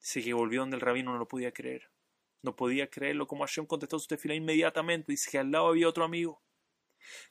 Dice 0.00 0.22
que 0.22 0.34
volvió 0.34 0.60
donde 0.60 0.76
el 0.76 0.80
rabino 0.80 1.12
no 1.12 1.18
lo 1.18 1.26
podía 1.26 1.52
creer. 1.52 1.90
No 2.42 2.54
podía 2.54 2.88
creerlo 2.88 3.26
como 3.26 3.44
Hashem 3.44 3.66
contestó 3.66 3.98
su 3.98 4.06
tefila 4.06 4.34
inmediatamente. 4.34 5.10
Dice 5.10 5.30
que 5.30 5.38
al 5.38 5.50
lado 5.50 5.68
había 5.68 5.88
otro 5.88 6.04
amigo. 6.04 6.40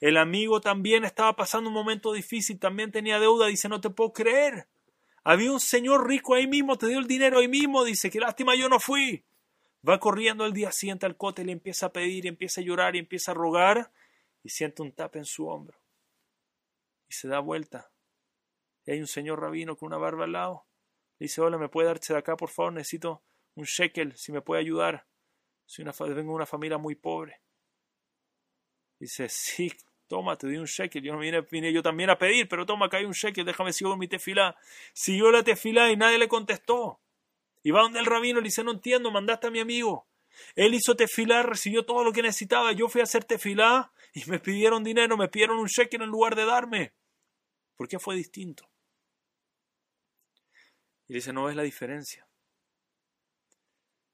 El 0.01 0.17
amigo 0.17 0.59
también 0.59 1.05
estaba 1.05 1.35
pasando 1.35 1.69
un 1.69 1.73
momento 1.73 2.11
difícil, 2.11 2.59
también 2.59 2.91
tenía 2.91 3.19
deuda. 3.19 3.47
Dice, 3.47 3.69
no 3.69 3.79
te 3.79 3.89
puedo 3.89 4.11
creer. 4.11 4.67
Había 5.29 5.51
un 5.51 5.59
señor 5.59 6.07
rico 6.07 6.35
ahí 6.35 6.47
mismo, 6.47 6.77
te 6.77 6.87
dio 6.87 6.99
el 6.99 7.05
dinero 7.05 7.39
ahí 7.39 7.49
mismo. 7.49 7.83
Dice, 7.83 8.09
qué 8.09 8.17
lástima 8.17 8.55
yo 8.55 8.69
no 8.69 8.79
fui. 8.79 9.25
Va 9.87 9.99
corriendo 9.99 10.45
el 10.45 10.53
día 10.53 10.71
siguiente 10.71 11.05
al 11.05 11.17
cote, 11.17 11.43
le 11.43 11.51
empieza 11.51 11.87
a 11.87 11.91
pedir, 11.91 12.25
empieza 12.27 12.61
a 12.61 12.63
llorar 12.63 12.95
y 12.95 12.99
empieza 12.99 13.31
a 13.31 13.33
rogar 13.33 13.91
y 14.41 14.47
siente 14.47 14.83
un 14.83 14.93
tap 14.93 15.17
en 15.17 15.25
su 15.25 15.49
hombro. 15.49 15.77
Y 17.09 17.13
se 17.13 17.27
da 17.27 17.39
vuelta. 17.39 17.91
Y 18.85 18.91
hay 18.91 19.01
un 19.01 19.07
señor 19.07 19.41
rabino 19.41 19.75
con 19.75 19.87
una 19.87 19.97
barba 19.97 20.23
al 20.23 20.31
lado. 20.31 20.65
Le 21.19 21.25
dice, 21.25 21.41
hola, 21.41 21.57
¿me 21.57 21.67
puede 21.67 21.89
darse 21.89 22.13
de 22.13 22.19
acá, 22.19 22.37
por 22.37 22.49
favor? 22.49 22.71
Necesito 22.71 23.21
un 23.55 23.65
shekel, 23.65 24.15
si 24.15 24.31
me 24.31 24.39
puede 24.39 24.61
ayudar. 24.61 25.07
Soy 25.65 25.83
una, 25.83 25.91
vengo 25.91 26.15
de 26.15 26.35
una 26.35 26.45
familia 26.45 26.77
muy 26.77 26.95
pobre. 26.95 27.41
Dice, 28.97 29.27
sí, 29.27 29.73
toma, 30.07 30.37
te 30.37 30.47
doy 30.47 30.57
un 30.57 30.65
shekel. 30.65 31.03
Yo 31.03 31.13
no 31.13 31.19
vine, 31.19 31.41
vine 31.41 31.71
yo 31.71 31.81
también 31.81 32.09
a 32.09 32.17
pedir, 32.17 32.47
pero 32.47 32.65
toma, 32.65 32.87
acá 32.87 32.97
hay 32.97 33.05
un 33.05 33.13
shekel, 33.13 33.45
déjame 33.45 33.71
con 33.81 33.99
mi 33.99 34.07
tefilá. 34.07 34.55
Siguió 34.93 35.31
la 35.31 35.43
tefilá 35.43 35.91
y 35.91 35.97
nadie 35.97 36.17
le 36.17 36.27
contestó. 36.27 36.99
Y 37.63 37.71
va 37.71 37.81
donde 37.81 37.99
el 37.99 38.05
rabino 38.05 38.39
le 38.39 38.45
dice, 38.45 38.63
no 38.63 38.71
entiendo, 38.71 39.11
mandaste 39.11 39.47
a 39.47 39.51
mi 39.51 39.59
amigo. 39.59 40.07
Él 40.55 40.73
hizo 40.73 40.95
tefilá, 40.95 41.43
recibió 41.43 41.85
todo 41.85 42.03
lo 42.03 42.13
que 42.13 42.21
necesitaba. 42.21 42.71
Yo 42.71 42.87
fui 42.87 43.01
a 43.01 43.05
hacer 43.05 43.23
tefilá 43.25 43.91
y 44.13 44.23
me 44.29 44.39
pidieron 44.39 44.83
dinero, 44.83 45.17
me 45.17 45.27
pidieron 45.27 45.57
un 45.59 45.67
shekel 45.67 46.01
en 46.01 46.09
lugar 46.09 46.35
de 46.35 46.45
darme. 46.45 46.93
¿Por 47.75 47.87
qué 47.87 47.99
fue 47.99 48.15
distinto? 48.15 48.69
Y 51.07 51.13
dice, 51.13 51.31
no 51.31 51.45
ves 51.45 51.55
la 51.55 51.63
diferencia. 51.63 52.27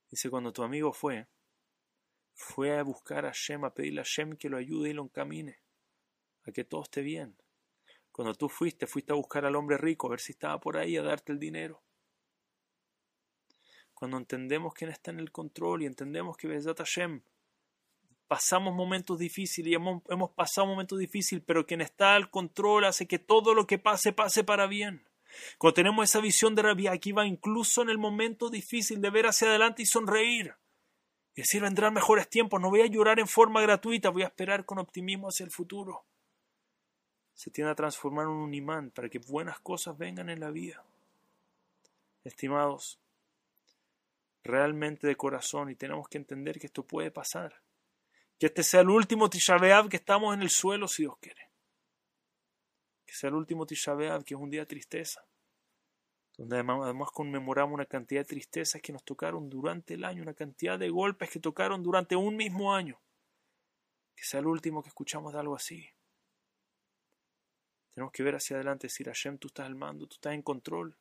Dice, 0.10 0.30
cuando 0.30 0.54
tu 0.54 0.62
amigo 0.62 0.94
fue, 0.94 1.28
fue 2.36 2.78
a 2.78 2.84
buscar 2.84 3.26
a 3.26 3.32
Shem, 3.34 3.64
a 3.64 3.74
pedirle 3.74 4.02
a 4.02 4.06
Shem 4.06 4.36
que 4.36 4.50
lo 4.50 4.58
ayude 4.58 4.90
y 4.90 4.94
lo 4.94 5.04
encamine, 5.04 5.63
a 6.46 6.52
que 6.52 6.64
todo 6.64 6.84
esté 6.84 7.02
bien. 7.02 7.36
Cuando 8.12 8.36
tú 8.36 8.48
fuiste, 8.50 8.86
fuiste 8.86 9.12
a 9.12 9.16
buscar 9.16 9.46
al 9.46 9.56
hombre 9.56 9.78
rico, 9.78 10.08
a 10.08 10.12
ver 10.12 10.20
si 10.20 10.34
estaba 10.34 10.60
por 10.60 10.78
ahí, 10.78 10.98
a 10.98 11.02
darte 11.02 11.32
el 11.32 11.40
dinero. 11.40 11.82
Cuando 13.94 14.18
entendemos 14.18 14.74
quién 14.74 14.92
está 14.92 15.12
en 15.12 15.20
el 15.20 15.32
control 15.32 15.82
y 15.82 15.86
entendemos 15.86 16.38
que 16.38 16.48
Besat 16.48 16.78
Hashem, 16.78 17.22
pasamos 18.28 18.74
momentos 18.74 19.18
difíciles 19.18 19.72
y 19.72 19.76
hemos, 19.76 20.04
hemos 20.10 20.32
pasado 20.32 20.68
momentos 20.68 21.00
difíciles, 21.00 21.44
pero 21.46 21.66
quien 21.66 21.82
está 21.82 22.16
al 22.16 22.30
control 22.30 22.86
hace 22.86 23.08
que 23.08 23.20
todo 23.20 23.54
lo 23.54 23.66
que 23.66 23.80
pase 23.80 24.14
pase 24.14 24.44
para 24.44 24.68
bien. 24.68 25.08
Cuando 25.58 25.74
tenemos 25.74 26.04
esa 26.04 26.20
visión 26.20 26.54
de 26.56 26.62
Rabbi 26.62 26.88
Akiva, 26.88 27.26
incluso 27.26 27.82
en 27.82 27.90
el 27.90 27.98
momento 27.98 28.50
difícil 28.50 29.02
de 29.02 29.10
ver 29.10 29.26
hacia 29.26 29.48
adelante 29.48 29.82
y 29.82 29.86
sonreír, 29.86 30.54
y 31.36 31.42
decir 31.42 31.62
vendrán 31.62 31.94
mejores 31.94 32.30
tiempos, 32.30 32.62
no 32.62 32.70
voy 32.70 32.82
a 32.82 32.86
llorar 32.86 33.20
en 33.20 33.28
forma 33.28 33.62
gratuita, 33.62 34.10
voy 34.10 34.24
a 34.24 34.28
esperar 34.28 34.66
con 34.66 34.78
optimismo 34.78 35.30
hacia 35.30 35.46
el 35.46 35.52
futuro. 35.52 36.06
Se 37.34 37.52
tiende 37.52 37.72
a 37.72 37.76
transformar 37.76 38.26
en 38.26 38.32
un 38.32 38.54
imán 38.54 38.92
para 38.92 39.10
que 39.10 39.20
buenas 39.20 39.60
cosas 39.60 39.98
vengan 39.98 40.30
en 40.30 40.40
la 40.40 40.52
vida. 40.52 40.84
Estimados, 42.24 43.00
realmente 44.44 45.08
de 45.08 45.16
corazón, 45.16 45.70
y 45.70 45.76
tenemos 45.76 46.08
que 46.08 46.18
entender 46.18 46.60
que 46.60 46.68
esto 46.68 46.84
puede 46.84 47.12
pasar. 47.12 47.62
Que 48.40 48.48
este 48.48 48.64
sea 48.64 48.82
el 48.82 48.90
último 48.90 49.30
Tisha 49.30 49.58
que 49.90 49.98
estamos 49.98 50.34
en 50.34 50.42
el 50.42 50.50
suelo, 50.50 50.88
si 50.88 51.04
Dios 51.04 51.18
quiere 51.20 51.54
que 53.14 53.20
sea 53.20 53.30
el 53.30 53.36
último 53.36 53.68
Tisha 53.68 53.96
que 54.26 54.34
es 54.34 54.40
un 54.40 54.50
día 54.50 54.62
de 54.62 54.66
tristeza, 54.66 55.24
donde 56.36 56.58
además, 56.58 57.12
conmemoramos 57.12 57.76
una 57.76 57.86
cantidad 57.86 58.22
de 58.22 58.26
tristezas 58.26 58.82
que 58.82 58.92
nos 58.92 59.04
tocaron 59.04 59.52
durante 59.52 59.94
el 59.94 60.04
año, 60.04 60.24
una 60.24 60.34
cantidad 60.34 60.80
de 60.80 60.90
golpes 60.90 61.30
que 61.30 61.40
tocaron 61.40 61.84
durante 61.84 62.16
un 62.16 62.36
mismo 62.36 62.74
año. 62.74 63.00
Que 64.16 64.24
sea 64.24 64.40
el 64.40 64.48
último 64.48 64.82
que 64.82 64.90
escuchamos 64.90 65.32
de 65.32 65.40
algo 65.40 65.56
así. 65.56 65.93
Tenemos 67.94 68.12
que 68.12 68.24
ver 68.24 68.36
hacia 68.36 68.56
adelante 68.56 68.88
y 68.88 68.90
decir, 68.90 69.08
Hashem, 69.08 69.38
tú 69.38 69.48
estás 69.48 69.68
al 69.68 69.76
mando, 69.76 70.08
tú 70.08 70.16
estás 70.16 70.34
en 70.34 70.42
control. 70.42 70.98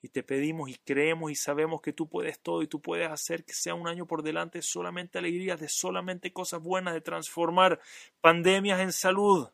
Y 0.00 0.08
te 0.08 0.22
pedimos 0.22 0.70
y 0.70 0.76
creemos 0.76 1.30
y 1.30 1.34
sabemos 1.34 1.80
que 1.80 1.92
tú 1.92 2.08
puedes 2.08 2.40
todo 2.40 2.62
y 2.62 2.68
tú 2.68 2.80
puedes 2.80 3.10
hacer 3.10 3.44
que 3.44 3.52
sea 3.52 3.74
un 3.74 3.88
año 3.88 4.06
por 4.06 4.22
delante 4.22 4.62
solamente 4.62 5.18
alegrías, 5.18 5.60
de 5.60 5.68
solamente 5.68 6.32
cosas 6.32 6.62
buenas, 6.62 6.94
de 6.94 7.00
transformar 7.00 7.80
pandemias 8.20 8.80
en 8.80 8.92
salud, 8.92 9.48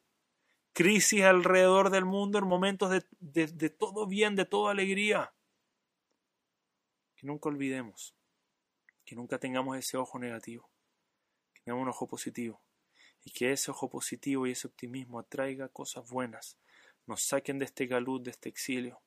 crisis 0.72 1.22
alrededor 1.22 1.90
del 1.90 2.04
mundo, 2.04 2.38
en 2.38 2.46
momentos 2.46 3.02
de, 3.20 3.70
todo 3.70 4.06
bien, 4.06 4.36
de 4.36 4.44
toda 4.44 4.72
alegría. 4.72 5.32
Que 7.16 7.26
nunca 7.26 7.48
olvidemos, 7.48 8.14
que 9.04 9.16
nunca 9.16 9.38
tengamos 9.38 9.78
ese 9.78 9.96
ojo 9.96 10.18
negativo, 10.18 10.68
que 11.54 11.62
tengamos 11.62 11.82
un 11.84 11.88
ojo 11.88 12.06
positivo 12.06 12.61
y 13.24 13.30
que 13.30 13.52
ese 13.52 13.70
ojo 13.70 13.88
positivo 13.88 14.46
y 14.46 14.52
ese 14.52 14.66
optimismo 14.66 15.18
atraiga 15.18 15.68
cosas 15.68 16.08
buenas, 16.10 16.58
nos 17.06 17.22
saquen 17.22 17.58
de 17.58 17.64
este 17.64 17.86
galud, 17.86 18.20
de 18.20 18.30
este 18.30 18.48
exilio 18.48 19.00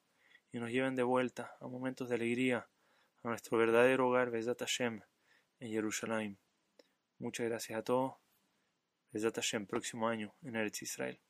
y 0.51 0.60
nos 0.60 0.69
lleven 0.69 0.95
de 0.95 1.04
vuelta 1.04 1.56
a 1.60 1.67
momentos 1.67 2.10
de 2.10 2.15
alegría 2.15 2.67
a 3.23 3.28
nuestro 3.30 3.58
verdadero 3.58 4.08
hogar, 4.08 4.32
Besat 4.32 4.60
Hashem, 4.60 5.01
en 5.60 5.71
Jerusalén. 5.71 6.38
Muchas 7.17 7.47
gracias 7.47 7.80
a 7.80 7.84
todos. 7.84 8.15
Besat 9.12 9.36
Hashem, 9.36 9.65
próximo 9.65 10.08
año 10.08 10.36
en 10.43 10.56
Eretz 10.56 10.82
Israel. 10.82 11.25